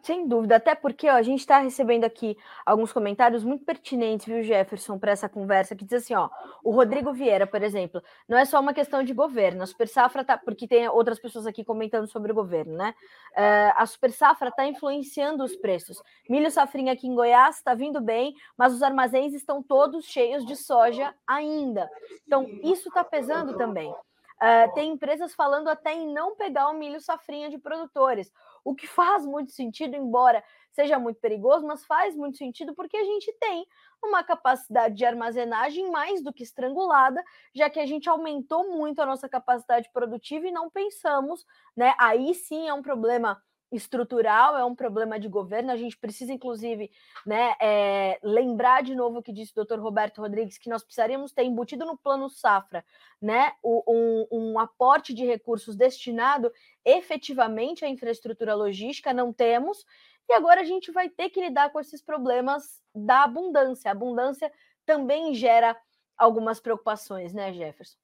Sem 0.04 0.28
dúvida, 0.28 0.56
até 0.56 0.74
porque 0.74 1.08
ó, 1.08 1.14
a 1.14 1.22
gente 1.22 1.42
está 1.42 1.60
recebendo 1.60 2.04
aqui 2.04 2.36
alguns 2.66 2.92
comentários 2.92 3.44
muito 3.44 3.64
pertinentes, 3.64 4.26
viu, 4.26 4.42
Jefferson, 4.42 4.98
para 4.98 5.12
essa 5.12 5.30
conversa, 5.30 5.76
que 5.76 5.86
diz 5.86 6.04
assim, 6.04 6.16
ó, 6.16 6.28
o 6.64 6.72
Rodrigo 6.72 7.14
Vieira, 7.14 7.46
por 7.46 7.62
exemplo, 7.62 8.02
não 8.28 8.36
é 8.38 8.44
só 8.44 8.60
uma 8.60 8.74
questão 8.74 9.04
de 9.04 9.14
governo, 9.14 9.62
a 9.62 9.68
Super 9.68 9.88
Safra 9.88 10.24
tá, 10.24 10.38
porque 10.38 10.68
tem 10.68 10.90
outras 10.90 11.20
pessoas 11.20 11.46
aqui 11.46 11.64
comentando 11.64 12.08
sobre 12.08 12.32
o 12.32 12.36
governo, 12.36 12.76
né? 12.76 12.96
Uh, 13.34 13.74
a 13.76 13.86
Super 13.86 14.12
Safra 14.12 14.50
está 14.50 14.66
influenciando 14.66 15.44
os 15.44 15.56
preços. 15.56 16.02
Milho 16.28 16.50
safrinha 16.50 16.94
aqui 16.94 17.08
em 17.08 17.14
Goiás 17.14 17.58
está 17.58 17.76
vindo 17.76 18.02
bem, 18.02 18.34
mas 18.58 18.74
os 18.74 18.82
armazéns 18.82 19.34
estão 19.34 19.62
todos 19.62 20.06
cheios 20.06 20.44
de 20.46 20.56
soja 20.56 21.14
ainda. 21.28 21.88
Então, 22.26 22.48
isso 22.64 22.88
está 22.88 23.04
pesando 23.04 23.56
também. 23.56 23.94
Uh, 24.42 24.74
tem 24.74 24.94
empresas 24.94 25.36
falando 25.36 25.68
até 25.68 25.94
em 25.94 26.12
não 26.12 26.36
pegar 26.36 26.70
o 26.70 26.74
milho 26.74 27.00
safrinha 27.00 27.48
de 27.48 27.60
produtores, 27.60 28.32
o 28.64 28.76
que 28.76 28.88
faz 28.88 29.26
muito 29.26 29.52
sentido, 29.52 29.96
embora 29.96 30.44
seja 30.72 30.98
muito 30.98 31.20
perigoso, 31.20 31.66
mas 31.68 31.86
faz 31.86 32.16
muito 32.16 32.38
sentido 32.38 32.74
porque 32.74 32.96
a 32.98 33.04
gente 33.04 33.32
tem 33.40 33.66
uma 34.04 34.24
capacidade 34.24 34.96
de 34.96 35.06
armazenagem 35.06 35.92
mais 35.92 36.24
do 36.24 36.34
que 36.34 36.44
estrangulada, 36.44 37.22
já 37.54 37.70
que 37.70 37.80
a 37.80 37.86
gente 37.86 38.10
aumentou 38.10 38.70
muito 38.72 39.02
a 39.02 39.06
nossa 39.06 39.28
capacidade 39.28 39.90
produtiva 39.92 40.48
e 40.48 40.52
não 40.52 40.70
pensamos, 40.70 41.46
né? 41.76 41.94
Aí 42.00 42.34
sim 42.34 42.68
é 42.68 42.74
um 42.74 42.82
problema 42.82 43.42
estrutural, 43.72 44.58
é 44.58 44.66
um 44.66 44.76
problema 44.76 45.20
de 45.20 45.28
governo. 45.28 45.72
A 45.72 45.78
gente 45.78 45.98
precisa, 45.98 46.34
inclusive, 46.34 46.92
né, 47.26 47.56
é, 47.62 48.20
lembrar 48.22 48.84
de 48.84 48.94
novo 48.94 49.20
o 49.20 49.24
que 49.24 49.32
disse 49.32 49.52
o 49.52 49.56
doutor 49.56 49.80
Roberto 49.80 50.22
Rodrigues, 50.22 50.58
que 50.58 50.70
nós 50.70 50.84
precisaríamos 50.84 51.32
ter 51.32 51.44
embutido 51.44 51.86
no 51.86 51.98
plano 51.98 52.30
safra 52.30 52.84
né, 53.22 53.54
um, 53.64 54.28
um 54.32 54.60
aporte 54.60 55.14
de 55.14 55.26
recursos 55.26 55.76
destinado 55.76 56.52
efetivamente 56.84 57.86
à 57.86 57.88
infraestrutura 57.88 58.56
logística, 58.56 59.14
não 59.14 59.32
temos, 59.32 59.86
e 60.28 60.34
agora 60.34 60.62
a 60.62 60.66
gente 60.66 60.92
vai 60.92 61.10
ter 61.10 61.30
que 61.30 61.42
lidar 61.42 61.72
com 61.72 61.80
esses 61.80 62.02
problemas 62.02 62.82
da 62.96 63.24
abundância. 63.24 63.90
A 63.90 63.92
abundância 63.92 64.52
também 64.86 65.34
gera 65.34 65.78
algumas 66.18 66.60
preocupações, 66.60 67.34
né, 67.34 67.54
Jefferson? 67.54 67.98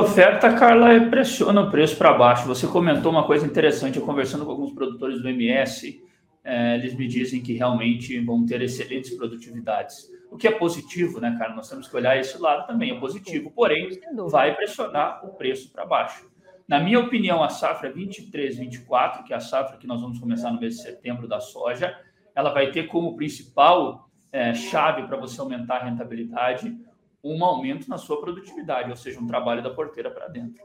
Oferta, 0.00 0.54
Carla, 0.54 0.98
pressiona 1.10 1.60
o 1.60 1.70
preço 1.70 1.98
para 1.98 2.14
baixo. 2.14 2.46
Você 2.46 2.66
comentou 2.66 3.12
uma 3.12 3.26
coisa 3.26 3.44
interessante, 3.44 3.98
eu 3.98 4.06
conversando 4.06 4.42
com 4.46 4.50
alguns 4.50 4.72
produtores 4.72 5.20
do 5.20 5.28
MS, 5.28 6.02
é, 6.42 6.76
eles 6.76 6.94
me 6.94 7.06
dizem 7.06 7.42
que 7.42 7.52
realmente 7.52 8.18
vão 8.20 8.46
ter 8.46 8.62
excelentes 8.62 9.14
produtividades. 9.14 10.10
O 10.30 10.38
que 10.38 10.48
é 10.48 10.50
positivo, 10.50 11.20
né, 11.20 11.36
cara? 11.38 11.54
Nós 11.54 11.68
temos 11.68 11.88
que 11.88 11.94
olhar 11.94 12.18
esse 12.18 12.40
lado 12.40 12.66
também, 12.66 12.96
é 12.96 12.98
positivo, 12.98 13.50
porém 13.50 13.90
vai 14.30 14.56
pressionar 14.56 15.26
o 15.26 15.34
preço 15.34 15.70
para 15.70 15.84
baixo. 15.84 16.26
Na 16.66 16.80
minha 16.80 16.98
opinião, 16.98 17.42
a 17.42 17.50
safra 17.50 17.92
23, 17.92 18.56
24, 18.56 19.24
que 19.24 19.34
é 19.34 19.36
a 19.36 19.40
safra 19.40 19.76
que 19.76 19.86
nós 19.86 20.00
vamos 20.00 20.18
começar 20.18 20.50
no 20.50 20.58
mês 20.58 20.76
de 20.76 20.82
setembro 20.84 21.28
da 21.28 21.38
soja, 21.38 21.94
ela 22.34 22.50
vai 22.50 22.70
ter 22.70 22.84
como 22.84 23.14
principal 23.14 24.08
é, 24.32 24.54
chave 24.54 25.02
para 25.02 25.18
você 25.18 25.38
aumentar 25.38 25.76
a 25.76 25.84
rentabilidade 25.84 26.74
um 27.22 27.44
aumento 27.44 27.88
na 27.88 27.98
sua 27.98 28.20
produtividade, 28.20 28.90
ou 28.90 28.96
seja, 28.96 29.20
um 29.20 29.26
trabalho 29.26 29.62
da 29.62 29.70
porteira 29.70 30.10
para 30.10 30.28
dentro. 30.28 30.60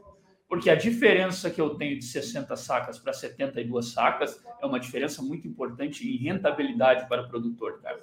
Porque 0.48 0.70
a 0.70 0.74
diferença 0.74 1.50
que 1.50 1.60
eu 1.60 1.74
tenho 1.74 1.98
de 1.98 2.04
60 2.04 2.56
sacas 2.56 2.98
para 2.98 3.12
72 3.12 3.92
sacas 3.92 4.42
é 4.60 4.66
uma 4.66 4.80
diferença 4.80 5.22
muito 5.22 5.46
importante 5.46 6.08
em 6.08 6.16
rentabilidade 6.16 7.06
para 7.06 7.22
o 7.22 7.28
produtor, 7.28 7.80
cara. 7.82 8.02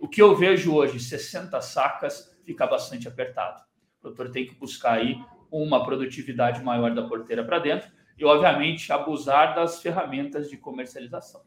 O 0.00 0.08
que 0.08 0.20
eu 0.20 0.34
vejo 0.34 0.74
hoje, 0.74 0.98
60 0.98 1.60
sacas, 1.60 2.36
fica 2.44 2.66
bastante 2.66 3.06
apertado. 3.06 3.62
O 3.98 4.02
produtor 4.02 4.30
tem 4.30 4.44
que 4.44 4.54
buscar 4.54 4.94
aí 4.94 5.18
uma 5.50 5.84
produtividade 5.84 6.62
maior 6.62 6.92
da 6.92 7.06
porteira 7.06 7.44
para 7.44 7.60
dentro 7.60 7.90
e, 8.18 8.24
obviamente, 8.24 8.92
abusar 8.92 9.54
das 9.54 9.80
ferramentas 9.80 10.50
de 10.50 10.56
comercialização. 10.56 11.42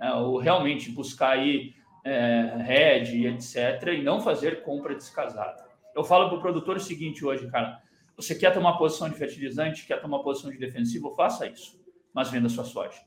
É, 0.00 0.12
ou 0.12 0.38
realmente 0.38 0.90
buscar 0.92 1.30
aí 1.30 1.74
é, 2.04 2.56
head, 2.58 3.26
etc., 3.26 3.94
e 3.94 4.02
não 4.02 4.20
fazer 4.20 4.62
compra 4.62 4.94
descasada. 4.94 5.67
Eu 5.98 6.04
falo 6.04 6.28
para 6.28 6.38
o 6.38 6.40
produtor 6.40 6.76
o 6.76 6.80
seguinte 6.80 7.24
hoje, 7.24 7.50
cara, 7.50 7.82
você 8.16 8.32
quer 8.32 8.54
tomar 8.54 8.78
posição 8.78 9.08
de 9.08 9.16
fertilizante, 9.16 9.84
quer 9.84 10.00
tomar 10.00 10.20
posição 10.20 10.48
de 10.48 10.56
defensivo, 10.56 11.12
faça 11.16 11.48
isso, 11.48 11.76
mas 12.14 12.30
venda 12.30 12.48
sua 12.48 12.62
soja. 12.62 13.00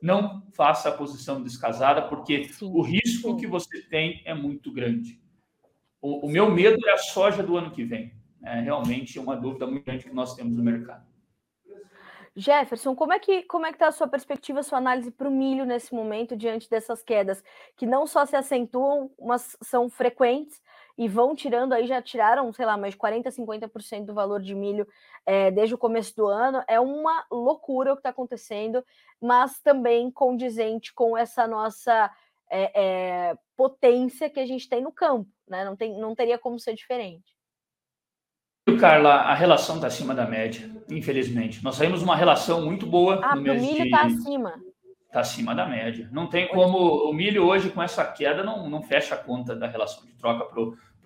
Não 0.00 0.42
faça 0.54 0.88
a 0.88 0.92
posição 0.92 1.42
descasada, 1.42 2.00
porque 2.00 2.44
sim, 2.44 2.64
o 2.72 2.80
risco 2.80 3.32
sim. 3.32 3.36
que 3.36 3.46
você 3.46 3.82
tem 3.82 4.22
é 4.24 4.32
muito 4.32 4.72
grande. 4.72 5.20
O, 6.00 6.26
o 6.26 6.30
meu 6.30 6.50
medo 6.50 6.78
é 6.88 6.92
a 6.92 6.96
soja 6.96 7.42
do 7.42 7.58
ano 7.58 7.72
que 7.72 7.84
vem 7.84 8.18
é 8.42 8.60
realmente 8.60 9.18
uma 9.18 9.36
dúvida 9.36 9.66
muito 9.66 9.84
grande 9.84 10.04
que 10.04 10.14
nós 10.14 10.34
temos 10.34 10.56
no 10.56 10.64
mercado. 10.64 11.04
Jefferson, 12.34 12.94
como 12.94 13.12
é 13.12 13.18
que 13.18 13.42
como 13.42 13.66
é 13.66 13.68
que 13.68 13.76
está 13.76 13.88
a 13.88 13.92
sua 13.92 14.08
perspectiva, 14.08 14.60
a 14.60 14.62
sua 14.62 14.78
análise 14.78 15.10
para 15.10 15.28
o 15.28 15.30
milho 15.30 15.66
nesse 15.66 15.94
momento 15.94 16.34
diante 16.34 16.70
dessas 16.70 17.02
quedas 17.02 17.44
que 17.76 17.84
não 17.84 18.06
só 18.06 18.24
se 18.24 18.34
acentuam, 18.34 19.10
mas 19.20 19.58
são 19.60 19.90
frequentes 19.90 20.62
e 20.96 21.08
vão 21.08 21.34
tirando 21.34 21.72
aí 21.72 21.86
já 21.86 22.00
tiraram, 22.00 22.52
sei 22.52 22.66
lá, 22.66 22.76
mais 22.76 22.94
40, 22.94 23.30
50% 23.30 24.04
do 24.04 24.14
valor 24.14 24.40
de 24.40 24.54
milho 24.54 24.86
é, 25.24 25.50
desde 25.50 25.74
o 25.74 25.78
começo 25.78 26.14
do 26.16 26.26
ano. 26.26 26.62
É 26.68 26.78
uma 26.80 27.24
loucura 27.30 27.92
o 27.92 27.96
que 27.96 28.00
está 28.00 28.10
acontecendo, 28.10 28.84
mas 29.20 29.60
também 29.60 30.10
condizente 30.10 30.92
com 30.92 31.16
essa 31.16 31.46
nossa 31.46 32.10
é, 32.50 32.80
é, 33.30 33.38
potência 33.56 34.28
que 34.28 34.40
a 34.40 34.46
gente 34.46 34.68
tem 34.68 34.82
no 34.82 34.92
campo, 34.92 35.30
né? 35.48 35.64
Não 35.64 35.76
tem, 35.76 35.98
não 35.98 36.14
teria 36.14 36.38
como 36.38 36.58
ser 36.58 36.74
diferente. 36.74 37.34
Carla, 38.78 39.14
a 39.14 39.34
relação 39.34 39.76
está 39.76 39.88
acima 39.88 40.14
da 40.14 40.26
média, 40.26 40.70
infelizmente. 40.90 41.62
Nós 41.62 41.76
saímos 41.76 42.02
uma 42.02 42.16
relação 42.16 42.64
muito 42.64 42.86
boa 42.86 43.20
ah, 43.22 43.34
no 43.34 43.42
mês 43.42 43.60
milho 43.60 43.84
está 43.84 44.02
acima. 44.02 44.60
Está 45.10 45.20
acima 45.22 45.56
da 45.56 45.66
média. 45.66 46.08
Não 46.12 46.28
tem 46.28 46.46
como. 46.46 46.78
O 46.78 47.12
milho 47.12 47.44
hoje, 47.44 47.68
com 47.68 47.82
essa 47.82 48.04
queda, 48.04 48.44
não, 48.44 48.70
não 48.70 48.80
fecha 48.80 49.16
a 49.16 49.18
conta 49.18 49.56
da 49.56 49.66
relação 49.66 50.06
de 50.06 50.12
troca 50.12 50.44
para 50.44 50.62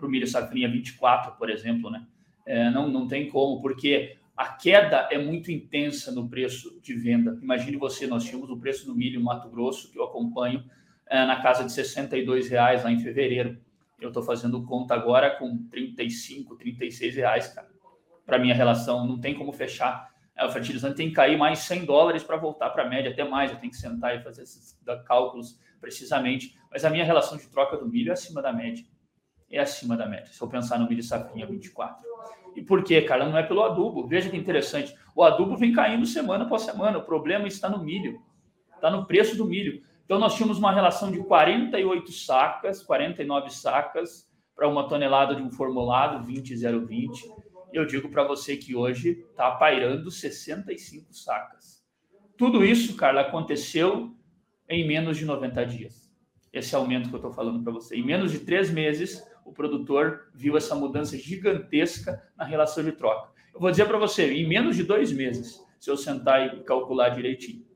o 0.06 0.08
milho 0.10 0.26
safrinha 0.26 0.68
24, 0.68 1.32
por 1.38 1.48
exemplo, 1.48 1.90
né? 1.90 2.06
É, 2.44 2.68
não, 2.68 2.86
não 2.86 3.08
tem 3.08 3.30
como, 3.30 3.62
porque 3.62 4.18
a 4.36 4.48
queda 4.48 5.08
é 5.10 5.16
muito 5.16 5.50
intensa 5.50 6.12
no 6.12 6.28
preço 6.28 6.78
de 6.82 6.92
venda. 6.92 7.38
Imagine 7.40 7.78
você, 7.78 8.06
nós 8.06 8.24
tínhamos 8.24 8.50
o 8.50 8.58
preço 8.58 8.84
do 8.84 8.94
milho 8.94 9.18
em 9.18 9.22
Mato 9.24 9.48
Grosso, 9.48 9.90
que 9.90 9.98
eu 9.98 10.04
acompanho, 10.04 10.62
é, 11.06 11.24
na 11.24 11.40
casa 11.40 11.64
de 11.64 11.72
62 11.72 12.50
reais 12.50 12.84
lá 12.84 12.92
em 12.92 13.00
fevereiro. 13.00 13.56
Eu 13.98 14.08
estou 14.08 14.22
fazendo 14.22 14.62
conta 14.64 14.92
agora 14.92 15.30
com 15.30 15.66
35, 15.70 16.56
36 16.56 17.16
reais, 17.16 17.48
cara. 17.48 17.68
Para 18.26 18.38
minha 18.38 18.54
relação, 18.54 19.06
não 19.06 19.18
tem 19.18 19.34
como 19.34 19.50
fechar. 19.50 20.13
É, 20.36 20.44
o 20.44 20.50
fertilizante 20.50 20.96
tem 20.96 21.08
que 21.08 21.14
cair 21.14 21.38
mais 21.38 21.60
100 21.60 21.84
dólares 21.84 22.22
para 22.22 22.36
voltar 22.36 22.70
para 22.70 22.84
a 22.84 22.88
média, 22.88 23.10
até 23.10 23.22
mais. 23.22 23.50
Eu 23.50 23.58
tenho 23.58 23.70
que 23.70 23.78
sentar 23.78 24.16
e 24.16 24.22
fazer 24.22 24.42
esses 24.42 24.78
cálculos 25.06 25.58
precisamente. 25.80 26.58
Mas 26.70 26.84
a 26.84 26.90
minha 26.90 27.04
relação 27.04 27.38
de 27.38 27.48
troca 27.48 27.76
do 27.76 27.88
milho 27.88 28.10
é 28.10 28.12
acima 28.12 28.42
da 28.42 28.52
média. 28.52 28.84
É 29.50 29.60
acima 29.60 29.96
da 29.96 30.08
média, 30.08 30.32
se 30.32 30.42
eu 30.42 30.48
pensar 30.48 30.78
no 30.78 30.88
milho 30.88 31.02
safrinha 31.02 31.46
24. 31.46 32.02
E 32.56 32.62
por 32.62 32.82
quê, 32.82 33.02
cara? 33.02 33.28
Não 33.28 33.36
é 33.36 33.42
pelo 33.42 33.62
adubo. 33.62 34.06
Veja 34.06 34.30
que 34.30 34.36
interessante. 34.36 34.94
O 35.14 35.22
adubo 35.22 35.56
vem 35.56 35.72
caindo 35.72 36.06
semana 36.06 36.44
após 36.44 36.62
semana. 36.62 36.98
O 36.98 37.02
problema 37.02 37.46
está 37.46 37.68
no 37.68 37.82
milho. 37.82 38.20
Está 38.74 38.90
no 38.90 39.06
preço 39.06 39.36
do 39.36 39.44
milho. 39.44 39.82
Então, 40.04 40.18
nós 40.18 40.34
tínhamos 40.34 40.58
uma 40.58 40.72
relação 40.72 41.10
de 41.10 41.22
48 41.24 42.12
sacas, 42.12 42.82
49 42.82 43.50
sacas 43.50 44.28
para 44.54 44.68
uma 44.68 44.88
tonelada 44.88 45.34
de 45.34 45.42
um 45.42 45.50
formulado 45.50 46.24
20020. 46.24 47.22
Eu 47.74 47.84
digo 47.84 48.08
para 48.08 48.22
você 48.22 48.56
que 48.56 48.76
hoje 48.76 49.26
está 49.30 49.50
pairando 49.50 50.08
65 50.08 51.12
sacas. 51.12 51.84
Tudo 52.38 52.64
isso, 52.64 52.96
Carla, 52.96 53.22
aconteceu 53.22 54.16
em 54.68 54.86
menos 54.86 55.18
de 55.18 55.24
90 55.24 55.66
dias. 55.66 56.08
Esse 56.52 56.76
aumento 56.76 57.08
que 57.08 57.16
eu 57.16 57.18
estou 57.18 57.32
falando 57.32 57.64
para 57.64 57.72
você. 57.72 57.96
Em 57.96 58.06
menos 58.06 58.30
de 58.30 58.38
três 58.38 58.70
meses, 58.70 59.26
o 59.44 59.52
produtor 59.52 60.30
viu 60.32 60.56
essa 60.56 60.76
mudança 60.76 61.18
gigantesca 61.18 62.22
na 62.36 62.44
relação 62.44 62.84
de 62.84 62.92
troca. 62.92 63.32
Eu 63.52 63.58
vou 63.58 63.72
dizer 63.72 63.86
para 63.86 63.98
você, 63.98 64.32
em 64.32 64.46
menos 64.46 64.76
de 64.76 64.84
dois 64.84 65.10
meses, 65.10 65.60
se 65.80 65.90
eu 65.90 65.96
sentar 65.96 66.46
e 66.56 66.62
calcular 66.62 67.08
direitinho, 67.08 67.66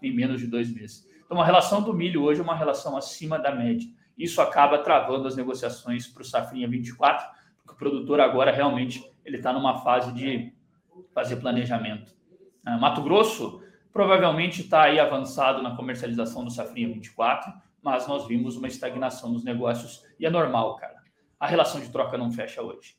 em 0.00 0.14
menos 0.14 0.40
de 0.40 0.46
dois 0.46 0.72
meses. 0.72 1.08
Então, 1.24 1.40
a 1.40 1.44
relação 1.44 1.82
do 1.82 1.92
milho 1.92 2.22
hoje 2.22 2.40
é 2.40 2.44
uma 2.44 2.56
relação 2.56 2.96
acima 2.96 3.36
da 3.36 3.52
média. 3.52 3.88
Isso 4.16 4.40
acaba 4.40 4.78
travando 4.78 5.26
as 5.26 5.34
negociações 5.34 6.06
para 6.06 6.22
o 6.22 6.24
Safrinha 6.24 6.68
24, 6.68 7.26
porque 7.26 7.38
o 7.39 7.39
produtor 7.80 8.20
agora 8.20 8.52
realmente 8.52 9.02
ele 9.24 9.38
está 9.38 9.52
numa 9.54 9.78
fase 9.78 10.12
de 10.12 10.52
fazer 11.14 11.36
planejamento. 11.36 12.14
Ah, 12.64 12.76
Mato 12.76 13.02
Grosso 13.02 13.62
provavelmente 13.90 14.60
está 14.60 14.82
aí 14.82 15.00
avançado 15.00 15.62
na 15.62 15.74
comercialização 15.74 16.44
do 16.44 16.50
Safrinha 16.50 16.92
24, 16.92 17.52
mas 17.82 18.06
nós 18.06 18.28
vimos 18.28 18.56
uma 18.56 18.68
estagnação 18.68 19.32
nos 19.32 19.42
negócios 19.42 20.04
e 20.18 20.26
é 20.26 20.30
normal, 20.30 20.76
cara. 20.76 21.00
A 21.40 21.46
relação 21.46 21.80
de 21.80 21.90
troca 21.90 22.18
não 22.18 22.30
fecha 22.30 22.62
hoje. 22.62 22.96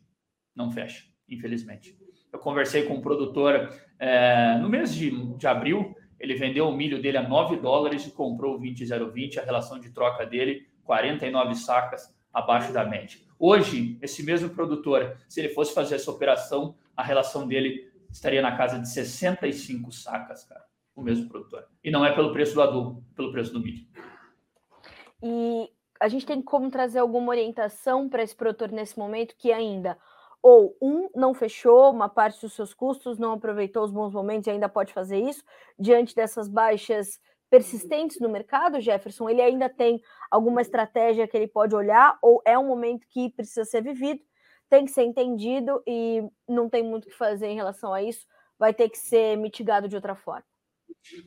Não 0.55 0.71
fecha, 0.71 1.05
infelizmente. 1.29 1.95
Eu 2.33 2.39
conversei 2.39 2.83
com 2.83 2.95
um 2.95 3.01
produtor 3.01 3.69
é, 3.99 4.57
no 4.57 4.67
mês 4.67 4.95
de, 4.95 5.11
de 5.37 5.47
abril, 5.47 5.95
ele 6.19 6.33
vendeu 6.33 6.67
o 6.67 6.75
milho 6.75 6.99
dele 6.99 7.17
a 7.17 7.27
9 7.27 7.57
dólares 7.57 8.07
e 8.07 8.11
comprou 8.11 8.55
o 8.55 8.59
20,020, 8.59 9.39
a 9.39 9.43
relação 9.43 9.79
de 9.79 9.91
troca 9.91 10.25
dele, 10.25 10.67
49 10.83 11.55
sacas 11.55 12.13
abaixo 12.33 12.71
da 12.71 12.85
média. 12.85 13.19
Hoje, 13.37 13.97
esse 14.01 14.23
mesmo 14.23 14.49
produtor, 14.49 15.17
se 15.27 15.39
ele 15.39 15.49
fosse 15.49 15.73
fazer 15.73 15.95
essa 15.95 16.11
operação, 16.11 16.75
a 16.95 17.03
relação 17.03 17.47
dele 17.47 17.91
estaria 18.11 18.41
na 18.41 18.55
casa 18.55 18.79
de 18.79 18.87
65 18.87 19.91
sacas, 19.91 20.43
cara, 20.43 20.63
o 20.95 21.01
mesmo 21.01 21.27
produtor. 21.27 21.67
E 21.83 21.89
não 21.89 22.05
é 22.05 22.13
pelo 22.13 22.31
preço 22.31 22.53
do 22.53 22.61
adubo, 22.61 23.03
pelo 23.15 23.31
preço 23.31 23.51
do 23.53 23.59
milho. 23.59 23.85
E 25.23 25.69
a 25.99 26.07
gente 26.07 26.25
tem 26.25 26.41
como 26.41 26.69
trazer 26.69 26.99
alguma 26.99 27.29
orientação 27.29 28.09
para 28.09 28.23
esse 28.23 28.35
produtor 28.35 28.71
nesse 28.71 28.97
momento 28.97 29.35
que 29.37 29.51
ainda 29.51 29.97
ou 30.41 30.75
um 30.81 31.09
não 31.15 31.33
fechou 31.33 31.91
uma 31.91 32.09
parte 32.09 32.41
dos 32.41 32.53
seus 32.53 32.73
custos, 32.73 33.19
não 33.19 33.33
aproveitou 33.33 33.83
os 33.83 33.91
bons 33.91 34.11
momentos 34.11 34.47
e 34.47 34.51
ainda 34.51 34.67
pode 34.67 34.91
fazer 34.91 35.19
isso 35.19 35.43
diante 35.79 36.15
dessas 36.15 36.47
baixas 36.47 37.19
persistentes 37.51 38.17
no 38.21 38.29
mercado, 38.29 38.79
Jefferson? 38.79 39.29
Ele 39.29 39.41
ainda 39.41 39.67
tem 39.67 40.01
alguma 40.31 40.61
estratégia 40.61 41.27
que 41.27 41.35
ele 41.35 41.47
pode 41.47 41.75
olhar 41.75 42.17
ou 42.21 42.41
é 42.45 42.57
um 42.57 42.65
momento 42.65 43.05
que 43.09 43.29
precisa 43.29 43.65
ser 43.65 43.83
vivido, 43.83 44.21
tem 44.69 44.85
que 44.85 44.91
ser 44.91 45.03
entendido 45.03 45.83
e 45.85 46.23
não 46.47 46.69
tem 46.69 46.81
muito 46.81 47.03
o 47.03 47.09
que 47.09 47.15
fazer 47.15 47.47
em 47.47 47.55
relação 47.55 47.93
a 47.93 48.01
isso, 48.01 48.25
vai 48.57 48.73
ter 48.73 48.87
que 48.87 48.97
ser 48.97 49.37
mitigado 49.37 49.89
de 49.89 49.95
outra 49.95 50.15
forma? 50.15 50.45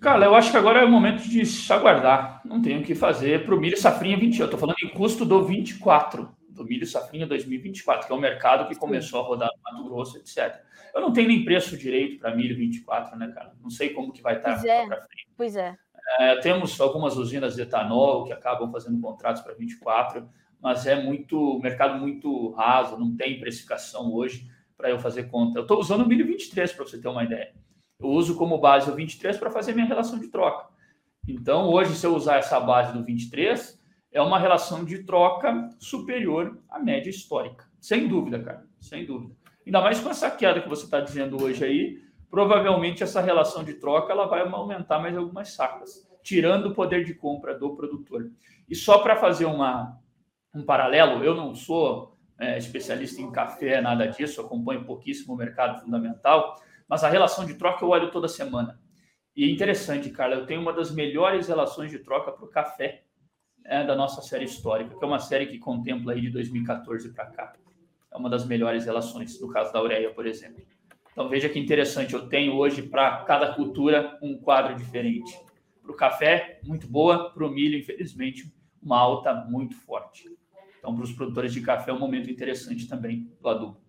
Cara, 0.01 0.25
eu 0.25 0.35
acho 0.35 0.51
que 0.51 0.57
agora 0.57 0.81
é 0.81 0.85
o 0.85 0.91
momento 0.91 1.23
de 1.23 1.45
se 1.45 1.73
aguardar. 1.73 2.41
Não 2.45 2.63
tem 2.63 2.79
o 2.79 2.83
que 2.83 2.95
fazer 2.95 3.45
para 3.45 3.55
o 3.55 3.61
milho 3.61 3.77
safrinha 3.77 4.17
20. 4.17 4.39
Eu 4.39 4.45
estou 4.47 4.59
falando 4.59 4.77
em 4.83 4.89
custo 4.91 5.25
do 5.25 5.45
24 5.45 6.35
do 6.49 6.65
milho 6.65 6.87
safrinha 6.87 7.27
2024, 7.27 8.07
que 8.07 8.13
é 8.13 8.17
o 8.17 8.21
mercado 8.21 8.69
que 8.69 8.77
começou 8.77 9.21
a 9.21 9.25
rodar 9.25 9.51
no 9.57 9.63
Mato 9.63 9.89
Grosso, 9.89 10.17
etc. 10.19 10.63
Eu 10.95 11.01
não 11.01 11.13
tenho 11.13 11.29
nem 11.29 11.45
preço 11.45 11.77
direito 11.77 12.21
para 12.21 12.35
milho 12.35 12.57
24, 12.57 13.19
né, 13.19 13.33
cara? 13.35 13.53
Não 13.61 13.69
sei 13.69 13.91
como 13.91 14.13
que 14.13 14.23
vai 14.23 14.37
estar 14.37 14.55
pois 14.55 14.65
é, 14.65 14.87
para 14.87 14.97
frente. 14.99 15.29
Pois 15.37 15.57
é. 15.57 15.77
É. 16.19 16.37
Temos 16.37 16.81
algumas 16.81 17.17
usinas 17.17 17.55
de 17.55 17.63
etanol 17.63 18.25
que 18.25 18.33
acabam 18.33 18.71
fazendo 18.71 19.01
contratos 19.01 19.43
para 19.43 19.55
24, 19.55 20.29
mas 20.61 20.87
é 20.87 21.01
muito 21.01 21.59
mercado 21.61 21.99
muito 21.99 22.51
raso, 22.53 22.99
não 22.99 23.15
tem 23.17 23.39
precificação 23.41 24.13
hoje 24.13 24.49
para 24.77 24.91
eu 24.91 24.99
fazer 24.99 25.25
conta. 25.25 25.59
Eu 25.59 25.63
estou 25.63 25.79
usando 25.79 26.03
o 26.03 26.09
milho 26.09 26.27
23 26.27 26.73
para 26.73 26.85
você 26.85 27.01
ter 27.01 27.09
uma 27.09 27.25
ideia. 27.25 27.53
Eu 27.99 28.09
uso 28.09 28.37
como 28.37 28.59
base 28.59 28.91
o 28.91 28.95
23 28.95 29.37
para 29.37 29.51
fazer 29.51 29.73
minha 29.73 29.87
relação 29.87 30.19
de 30.19 30.29
troca. 30.29 30.69
Então, 31.27 31.69
hoje, 31.71 31.95
se 31.95 32.07
eu 32.07 32.15
usar 32.15 32.37
essa 32.37 32.61
base 32.61 32.93
do 32.93 33.03
23, 33.03 33.81
é 34.13 34.21
uma 34.21 34.39
relação 34.39 34.85
de 34.85 35.05
troca 35.05 35.71
superior 35.79 36.59
à 36.69 36.79
média 36.79 37.11
histórica. 37.11 37.65
Sem 37.81 38.07
dúvida, 38.09 38.39
cara, 38.43 38.67
sem 38.81 39.07
dúvida. 39.07 39.35
Ainda 39.67 39.81
mais 39.81 40.01
com 40.01 40.11
essa 40.11 40.31
queda 40.31 40.61
que 40.61 40.69
você 40.69 40.85
está 40.85 41.01
dizendo 41.01 41.43
hoje 41.43 41.65
aí, 41.65 42.03
provavelmente 42.35 43.01
essa 43.01 43.21
relação 43.21 43.63
de 43.63 43.75
troca 43.75 44.13
ela 44.13 44.27
vai 44.27 44.41
aumentar 44.41 44.99
mais 44.99 45.17
algumas 45.17 45.53
sacas, 45.53 46.05
tirando 46.21 46.67
o 46.67 46.75
poder 46.75 47.05
de 47.05 47.15
compra 47.15 47.57
do 47.57 47.77
produtor. 47.77 48.29
E 48.69 48.75
só 48.75 48.99
para 48.99 49.15
fazer 49.15 49.45
uma, 49.45 49.97
um 50.53 50.65
paralelo, 50.65 51.23
eu 51.23 51.33
não 51.33 51.55
sou 51.55 52.19
é, 52.37 52.59
especialista 52.59 53.23
em 53.23 53.31
café, 53.31 53.81
nada 53.81 54.09
disso, 54.09 54.41
acompanho 54.41 54.85
pouquíssimo 54.85 55.33
o 55.33 55.37
mercado 55.37 55.81
fundamental, 55.81 56.61
Mas 56.89 57.05
a 57.05 57.09
relação 57.09 57.47
de 57.47 57.55
troca 57.55 57.85
eu 57.85 57.91
olho 57.91 58.11
toda 58.11 58.27
semana. 58.27 58.81
E 59.37 59.45
é 59.45 59.49
interessante, 59.49 60.11
Carla, 60.11 60.35
eu 60.35 60.45
tenho 60.45 60.61
uma 60.61 60.73
das 60.73 60.91
melhores 60.91 61.47
relações 61.47 61.93
de 61.93 62.01
troca 62.01 62.33
para 62.33 62.45
o 62.45 62.49
café 62.49 63.05
é, 63.65 63.85
da 63.85 63.95
nossa 63.95 64.21
série 64.23 64.45
histórica, 64.45 64.99
que 64.99 65.05
é 65.05 65.07
uma 65.07 65.21
série 65.21 65.47
que 65.47 65.59
contempla 65.61 66.13
aí 66.13 66.21
de 66.21 66.31
2014 66.31 67.13
para 67.13 67.27
cá. 67.27 67.53
É 68.13 68.17
uma 68.17 68.29
das 68.29 68.45
melhores 68.45 68.87
relações, 68.87 69.41
no 69.41 69.49
caso 69.51 69.73
da 69.73 69.79
Auréia, 69.79 70.13
por 70.13 70.27
exemplo. 70.27 70.65
Então 71.15 71.29
veja 71.29 71.49
que 71.49 71.61
interessante, 71.61 72.13
eu 72.13 72.29
tenho 72.29 72.57
hoje 72.57 72.83
para 72.83 73.19
cada 73.25 73.55
cultura 73.55 74.19
um 74.21 74.37
quadro 74.37 74.75
diferente. 74.75 75.33
Para 75.81 75.93
o 75.93 75.97
café, 75.97 76.59
muito 76.65 76.89
boa, 76.89 77.31
para 77.31 77.47
o 77.47 77.49
milho, 77.49 77.79
infelizmente, 77.79 78.53
uma 78.83 78.99
alta 78.99 79.33
muito 79.33 79.77
forte. 79.77 80.29
Então, 80.79 80.93
para 80.93 81.05
os 81.05 81.13
produtores 81.13 81.53
de 81.53 81.61
café, 81.61 81.93
é 81.93 81.95
um 81.95 82.01
momento 82.01 82.29
interessante 82.29 82.89
também 82.89 83.31
do 83.41 83.49
adubo. 83.49 83.81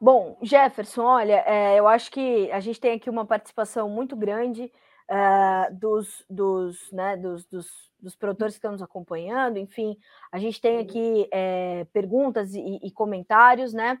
Bom, 0.00 0.38
Jefferson, 0.40 1.02
olha, 1.02 1.42
é, 1.46 1.78
eu 1.78 1.88
acho 1.88 2.12
que 2.12 2.50
a 2.52 2.60
gente 2.60 2.80
tem 2.80 2.92
aqui 2.92 3.10
uma 3.10 3.26
participação 3.26 3.88
muito 3.88 4.14
grande 4.14 4.70
uh, 5.10 5.74
dos, 5.74 6.24
dos, 6.30 6.90
né, 6.92 7.16
dos, 7.16 7.44
dos, 7.46 7.66
dos, 8.00 8.16
produtores 8.16 8.54
que 8.54 8.58
estão 8.58 8.72
nos 8.72 8.82
acompanhando, 8.82 9.58
enfim, 9.58 9.96
a 10.30 10.38
gente 10.38 10.60
tem 10.60 10.78
aqui 10.78 11.28
é, 11.32 11.84
perguntas 11.92 12.54
e, 12.54 12.78
e, 12.82 12.90
comentários, 12.90 13.72
né? 13.72 13.98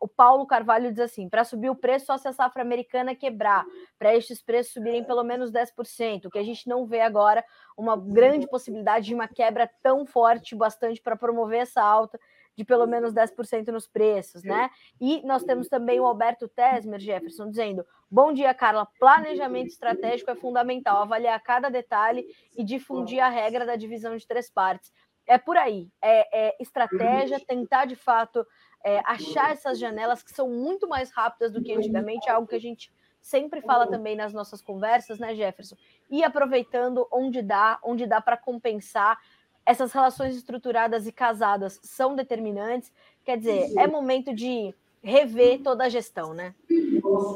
O 0.00 0.08
Paulo 0.08 0.46
Carvalho 0.46 0.90
diz 0.90 1.00
assim: 1.00 1.28
para 1.28 1.44
subir 1.44 1.70
o 1.70 1.76
preço, 1.76 2.06
só 2.06 2.18
se 2.18 2.28
a 2.28 2.32
safra 2.32 2.62
americana 2.62 3.14
quebrar, 3.14 3.64
para 3.98 4.14
estes 4.14 4.42
preços 4.42 4.72
subirem 4.72 5.04
pelo 5.04 5.22
menos 5.22 5.52
10%, 5.52 6.26
o 6.26 6.30
que 6.30 6.38
a 6.38 6.42
gente 6.42 6.68
não 6.68 6.86
vê 6.86 7.00
agora 7.00 7.44
uma 7.76 7.96
grande 7.96 8.48
possibilidade 8.48 9.06
de 9.06 9.14
uma 9.14 9.28
quebra 9.28 9.70
tão 9.82 10.04
forte, 10.04 10.54
bastante 10.54 11.00
para 11.00 11.16
promover 11.16 11.60
essa 11.60 11.82
alta 11.82 12.18
de 12.56 12.64
pelo 12.64 12.86
menos 12.86 13.12
10% 13.12 13.68
nos 13.68 13.86
preços, 13.86 14.42
né? 14.42 14.70
E 15.00 15.22
nós 15.26 15.42
temos 15.42 15.68
também 15.68 15.98
o 16.00 16.06
Alberto 16.06 16.48
Tesmer 16.48 17.00
Jefferson 17.00 17.50
dizendo: 17.50 17.84
Bom 18.10 18.32
dia, 18.32 18.54
Carla. 18.54 18.86
Planejamento 18.98 19.68
estratégico 19.68 20.30
é 20.30 20.34
fundamental, 20.34 21.02
avaliar 21.02 21.40
cada 21.42 21.68
detalhe 21.68 22.24
e 22.56 22.64
difundir 22.64 23.20
a 23.20 23.28
regra 23.28 23.66
da 23.66 23.76
divisão 23.76 24.16
de 24.16 24.26
três 24.26 24.50
partes. 24.50 24.92
É 25.26 25.38
por 25.38 25.56
aí, 25.56 25.88
é, 26.02 26.48
é 26.48 26.56
estratégia, 26.60 27.40
tentar 27.40 27.86
de 27.86 27.96
fato 27.96 28.46
é, 28.84 29.00
achar 29.06 29.52
essas 29.52 29.78
janelas 29.78 30.22
que 30.22 30.30
são 30.30 30.48
muito 30.48 30.86
mais 30.86 31.10
rápidas 31.10 31.52
do 31.52 31.62
que 31.62 31.72
antigamente, 31.72 32.28
é 32.28 32.32
algo 32.32 32.46
que 32.46 32.54
a 32.54 32.60
gente 32.60 32.92
sempre 33.20 33.62
fala 33.62 33.86
também 33.86 34.14
nas 34.14 34.34
nossas 34.34 34.60
conversas, 34.60 35.18
né, 35.18 35.34
Jefferson? 35.34 35.76
E 36.10 36.22
aproveitando 36.22 37.08
onde 37.10 37.40
dá, 37.40 37.78
onde 37.82 38.06
dá 38.06 38.20
para 38.20 38.36
compensar 38.36 39.18
essas 39.64 39.92
relações 39.92 40.36
estruturadas 40.36 41.06
e 41.06 41.12
casadas 41.12 41.80
são 41.82 42.14
determinantes. 42.14 42.92
Quer 43.24 43.38
dizer, 43.38 43.72
é 43.78 43.86
momento 43.86 44.34
de 44.34 44.74
rever 45.02 45.62
toda 45.62 45.84
a 45.84 45.88
gestão, 45.88 46.34
né? 46.34 46.54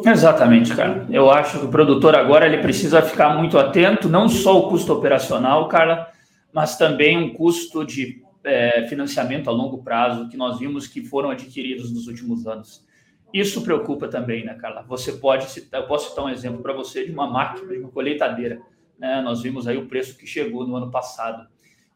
Exatamente, 0.04 0.74
cara. 0.76 1.06
Eu 1.10 1.30
acho 1.30 1.60
que 1.60 1.66
o 1.66 1.70
produtor 1.70 2.14
agora 2.14 2.46
ele 2.46 2.58
precisa 2.58 3.00
ficar 3.00 3.30
muito 3.36 3.58
atento, 3.58 4.08
não 4.08 4.28
só 4.28 4.58
o 4.58 4.68
custo 4.68 4.92
operacional, 4.92 5.68
Carla, 5.68 6.10
mas 6.52 6.76
também 6.76 7.16
um 7.16 7.32
custo 7.32 7.84
de 7.84 8.22
é, 8.44 8.86
financiamento 8.88 9.48
a 9.48 9.52
longo 9.52 9.82
prazo 9.82 10.28
que 10.28 10.36
nós 10.36 10.58
vimos 10.58 10.86
que 10.86 11.04
foram 11.04 11.30
adquiridos 11.30 11.92
nos 11.92 12.06
últimos 12.06 12.46
anos. 12.46 12.86
Isso 13.32 13.62
preocupa 13.62 14.08
também, 14.08 14.44
né, 14.44 14.54
Carla? 14.54 14.82
Você 14.88 15.12
pode 15.12 15.50
citar, 15.50 15.82
eu 15.82 15.86
posso 15.86 16.10
citar 16.10 16.24
um 16.24 16.30
exemplo 16.30 16.62
para 16.62 16.72
você 16.72 17.04
de 17.04 17.12
uma 17.12 17.26
máquina, 17.26 17.72
de 17.72 17.78
uma 17.78 17.90
colheitadeira. 17.90 18.60
Né? 18.98 19.20
Nós 19.20 19.42
vimos 19.42 19.68
aí 19.68 19.76
o 19.76 19.86
preço 19.86 20.16
que 20.16 20.26
chegou 20.26 20.66
no 20.66 20.76
ano 20.76 20.90
passado. 20.90 21.46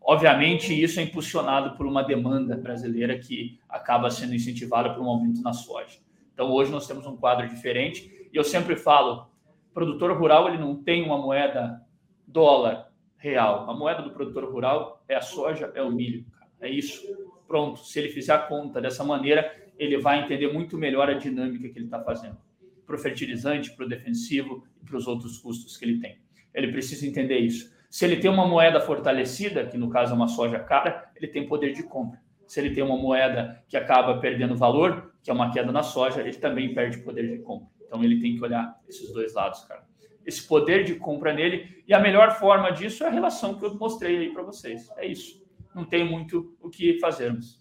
Obviamente, 0.01 0.79
isso 0.79 1.01
é 1.01 1.05
impulsionado 1.05 1.77
por 1.77 1.87
uma 1.87 2.03
demanda 2.03 2.57
brasileira 2.57 3.19
que 3.19 3.59
acaba 3.69 4.11
sendo 4.11 4.35
incentivada 4.35 4.93
por 4.93 5.03
um 5.03 5.09
aumento 5.09 5.41
na 5.41 5.53
soja. 5.53 5.99
Então, 6.35 6.51
hoje 6.51 6.71
nós 6.71 6.87
temos 6.87 7.07
um 7.07 7.17
quadro 7.17 7.49
diferente. 7.49 8.29
E 8.31 8.37
eu 8.37 8.45
sempre 8.45 8.77
falo, 8.77 9.27
produtor 9.73 10.13
rural 10.19 10.49
ele 10.49 10.59
não 10.59 10.77
tem 10.77 11.03
uma 11.03 11.17
moeda 11.17 11.81
dólar 12.27 12.92
real. 13.23 13.71
A 13.71 13.75
moeda 13.75 14.03
do 14.03 14.11
produtor 14.11 14.45
rural 14.45 15.03
é 15.09 15.15
a 15.15 15.21
soja, 15.21 15.71
é 15.77 15.81
o 15.81 15.93
milho. 15.93 16.27
É 16.61 16.69
isso. 16.69 17.01
Pronto. 17.47 17.79
Se 17.79 18.01
ele 18.01 18.09
fizer 18.09 18.33
a 18.33 18.39
conta 18.39 18.81
dessa 18.81 19.05
maneira, 19.05 19.57
ele 19.79 19.97
vai 19.97 20.25
entender 20.25 20.53
muito 20.53 20.77
melhor 20.77 21.09
a 21.09 21.15
dinâmica 21.15 21.69
que 21.69 21.79
ele 21.79 21.85
está 21.85 22.03
fazendo. 22.03 22.37
Para 22.85 22.97
o 22.97 22.99
fertilizante, 22.99 23.71
para 23.77 23.87
o 23.87 23.89
defensivo 23.89 24.65
e 24.83 24.85
para 24.85 24.97
os 24.97 25.07
outros 25.07 25.39
custos 25.39 25.77
que 25.77 25.85
ele 25.85 26.01
tem. 26.01 26.19
Ele 26.53 26.73
precisa 26.73 27.07
entender 27.07 27.39
isso. 27.39 27.73
Se 27.89 28.05
ele 28.05 28.17
tem 28.17 28.31
uma 28.31 28.47
moeda 28.47 28.81
fortalecida, 28.81 29.67
que 29.67 29.79
no 29.79 29.89
caso 29.89 30.13
é 30.13 30.17
uma 30.17 30.29
soja 30.29 30.59
cara, 30.59 31.09
ele 31.15 31.29
tem 31.29 31.47
poder 31.47 31.73
de 31.73 31.85
compra. 31.85 32.21
Se 32.47 32.59
ele 32.59 32.75
tem 32.75 32.83
uma 32.83 32.97
moeda 32.97 33.63
que 33.69 33.77
acaba 33.77 34.19
perdendo 34.19 34.57
valor, 34.57 35.15
que 35.23 35.31
é 35.31 35.33
uma 35.33 35.53
queda 35.53 35.71
na 35.71 35.85
soja, 35.85 36.21
ele 36.21 36.35
também 36.35 36.75
perde 36.75 36.99
poder 36.99 37.29
de 37.29 37.39
compra. 37.43 37.69
Então 37.87 38.03
ele 38.03 38.21
tem 38.21 38.35
que 38.35 38.43
olhar 38.43 38.81
esses 38.89 39.13
dois 39.13 39.33
lados, 39.35 39.65
cara. 39.65 39.92
Esse 40.25 40.47
poder 40.47 40.85
de 40.85 40.95
compra 40.97 41.33
nele, 41.33 41.83
e 41.87 41.95
a 41.95 42.01
melhor 42.01 42.33
forma 42.33 42.71
disso 42.71 43.05
é 43.05 43.09
a 43.09 43.11
relação 43.11 43.59
que 43.59 43.65
eu 43.65 43.75
mostrei 43.75 44.19
aí 44.19 44.33
para 44.33 44.43
vocês. 44.43 44.89
É 44.97 45.07
isso. 45.07 45.43
Não 45.75 45.85
tem 45.85 46.05
muito 46.05 46.57
o 46.61 46.69
que 46.69 46.99
fazermos. 46.99 47.61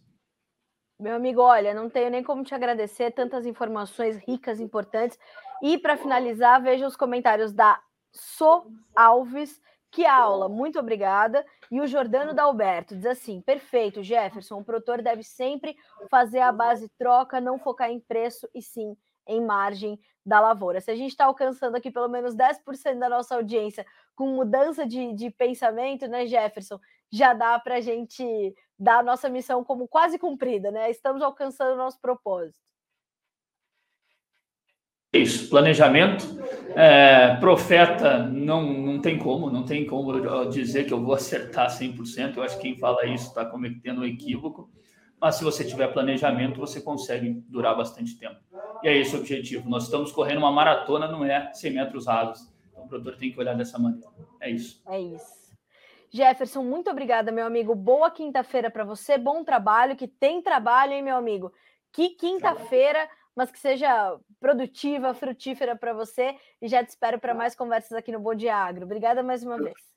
Meu 0.99 1.15
amigo, 1.15 1.41
olha, 1.41 1.73
não 1.73 1.89
tenho 1.89 2.11
nem 2.11 2.23
como 2.23 2.43
te 2.43 2.53
agradecer 2.53 3.11
tantas 3.11 3.45
informações 3.45 4.17
ricas, 4.17 4.59
importantes. 4.59 5.17
E 5.63 5.77
para 5.77 5.97
finalizar, 5.97 6.61
veja 6.61 6.85
os 6.85 6.95
comentários 6.95 7.51
da 7.51 7.81
So 8.11 8.67
Alves 8.95 9.59
que 9.91 10.05
aula, 10.05 10.47
muito 10.47 10.79
obrigada. 10.79 11.45
E 11.69 11.81
o 11.81 11.85
Jordano 11.85 12.33
Dalberto 12.33 12.95
diz 12.95 13.05
assim: 13.05 13.41
perfeito, 13.41 14.01
Jefferson. 14.01 14.59
O 14.59 14.63
produtor 14.63 15.01
deve 15.01 15.21
sempre 15.21 15.75
fazer 16.09 16.39
a 16.39 16.51
base 16.51 16.89
troca, 16.97 17.41
não 17.41 17.59
focar 17.59 17.91
em 17.91 17.99
preço 17.99 18.47
e 18.55 18.61
sim 18.61 18.95
em 19.27 19.43
margem 19.43 19.99
da 20.25 20.39
lavoura. 20.39 20.79
Se 20.79 20.91
a 20.91 20.95
gente 20.95 21.11
está 21.11 21.25
alcançando 21.25 21.75
aqui 21.75 21.91
pelo 21.91 22.07
menos 22.07 22.35
10% 22.35 22.99
da 22.99 23.09
nossa 23.09 23.35
audiência 23.35 23.85
com 24.15 24.27
mudança 24.27 24.85
de, 24.85 25.13
de 25.13 25.29
pensamento, 25.31 26.07
né, 26.07 26.25
Jefferson? 26.25 26.79
Já 27.11 27.33
dá 27.33 27.59
para 27.59 27.75
a 27.75 27.81
gente 27.81 28.55
dar 28.77 28.99
a 28.99 29.03
nossa 29.03 29.29
missão 29.29 29.63
como 29.63 29.87
quase 29.87 30.17
cumprida, 30.17 30.71
né? 30.71 30.89
Estamos 30.89 31.21
alcançando 31.21 31.73
o 31.73 31.77
nosso 31.77 31.99
propósito. 31.99 32.55
Isso, 35.13 35.49
planejamento. 35.49 36.25
É, 36.73 37.35
profeta 37.35 38.19
não, 38.27 38.63
não 38.73 39.01
tem 39.01 39.17
como, 39.17 39.49
não 39.49 39.65
tem 39.65 39.85
como 39.85 40.13
dizer 40.49 40.85
que 40.85 40.93
eu 40.93 41.03
vou 41.03 41.13
acertar 41.13 41.69
100%. 41.69 42.37
Eu 42.37 42.43
acho 42.43 42.55
que 42.55 42.61
quem 42.61 42.79
fala 42.79 43.05
isso 43.05 43.27
está 43.27 43.45
cometendo 43.45 44.01
um 44.01 44.05
equívoco. 44.05 44.71
Mas 45.21 45.35
se 45.35 45.43
você 45.43 45.63
tiver 45.63 45.87
planejamento, 45.93 46.59
você 46.59 46.81
consegue 46.81 47.29
durar 47.47 47.77
bastante 47.77 48.17
tempo. 48.17 48.39
E 48.81 48.87
é 48.87 48.97
esse 48.97 49.15
o 49.15 49.19
objetivo. 49.19 49.69
Nós 49.69 49.83
estamos 49.83 50.11
correndo 50.11 50.39
uma 50.39 50.51
maratona, 50.51 51.07
não 51.07 51.23
é 51.23 51.53
100 51.53 51.73
metros 51.73 52.07
rasos. 52.07 52.51
Então 52.71 52.85
o 52.85 52.87
produtor 52.87 53.15
tem 53.17 53.31
que 53.31 53.39
olhar 53.39 53.55
dessa 53.55 53.77
maneira. 53.77 54.09
É 54.39 54.49
isso. 54.49 54.81
É 54.87 54.99
isso. 54.99 55.41
Jefferson, 56.09 56.63
muito 56.63 56.89
obrigada, 56.89 57.31
meu 57.31 57.45
amigo. 57.45 57.75
Boa 57.75 58.09
quinta-feira 58.09 58.71
para 58.71 58.83
você. 58.83 59.15
Bom 59.17 59.43
trabalho, 59.43 59.95
que 59.95 60.07
tem 60.07 60.41
trabalho, 60.41 60.93
hein, 60.93 61.03
meu 61.03 61.15
amigo? 61.15 61.53
Que 61.91 62.09
quinta-feira 62.09 63.07
mas 63.35 63.49
que 63.49 63.59
seja 63.59 64.19
produtiva, 64.39 65.13
frutífera 65.13 65.75
para 65.75 65.93
você. 65.93 66.35
E 66.61 66.67
já 66.67 66.83
te 66.83 66.89
espero 66.89 67.19
para 67.19 67.33
mais 67.33 67.55
conversas 67.55 67.93
aqui 67.93 68.11
no 68.11 68.19
Bom 68.19 68.35
Dia 68.35 68.55
Agro. 68.55 68.85
Obrigada 68.85 69.23
mais 69.23 69.43
uma 69.43 69.57
vez. 69.57 69.90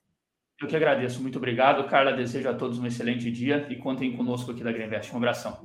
Eu 0.61 0.67
que 0.67 0.75
agradeço. 0.75 1.21
Muito 1.21 1.37
obrigado, 1.37 1.87
Carla. 1.87 2.13
Desejo 2.13 2.49
a 2.49 2.53
todos 2.53 2.79
um 2.79 2.85
excelente 2.85 3.29
dia 3.31 3.67
e 3.69 3.75
contem 3.75 4.15
conosco 4.15 4.51
aqui 4.51 4.63
da 4.63 4.71
Greenvest. 4.71 5.13
Um 5.13 5.17
abração. 5.17 5.59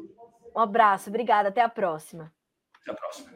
Um 0.54 0.60
abraço. 0.60 1.08
Obrigada. 1.08 1.48
Até 1.48 1.62
a 1.62 1.68
próxima. 1.68 2.32
Até 2.82 2.90
a 2.90 2.94
próxima. 2.94 3.30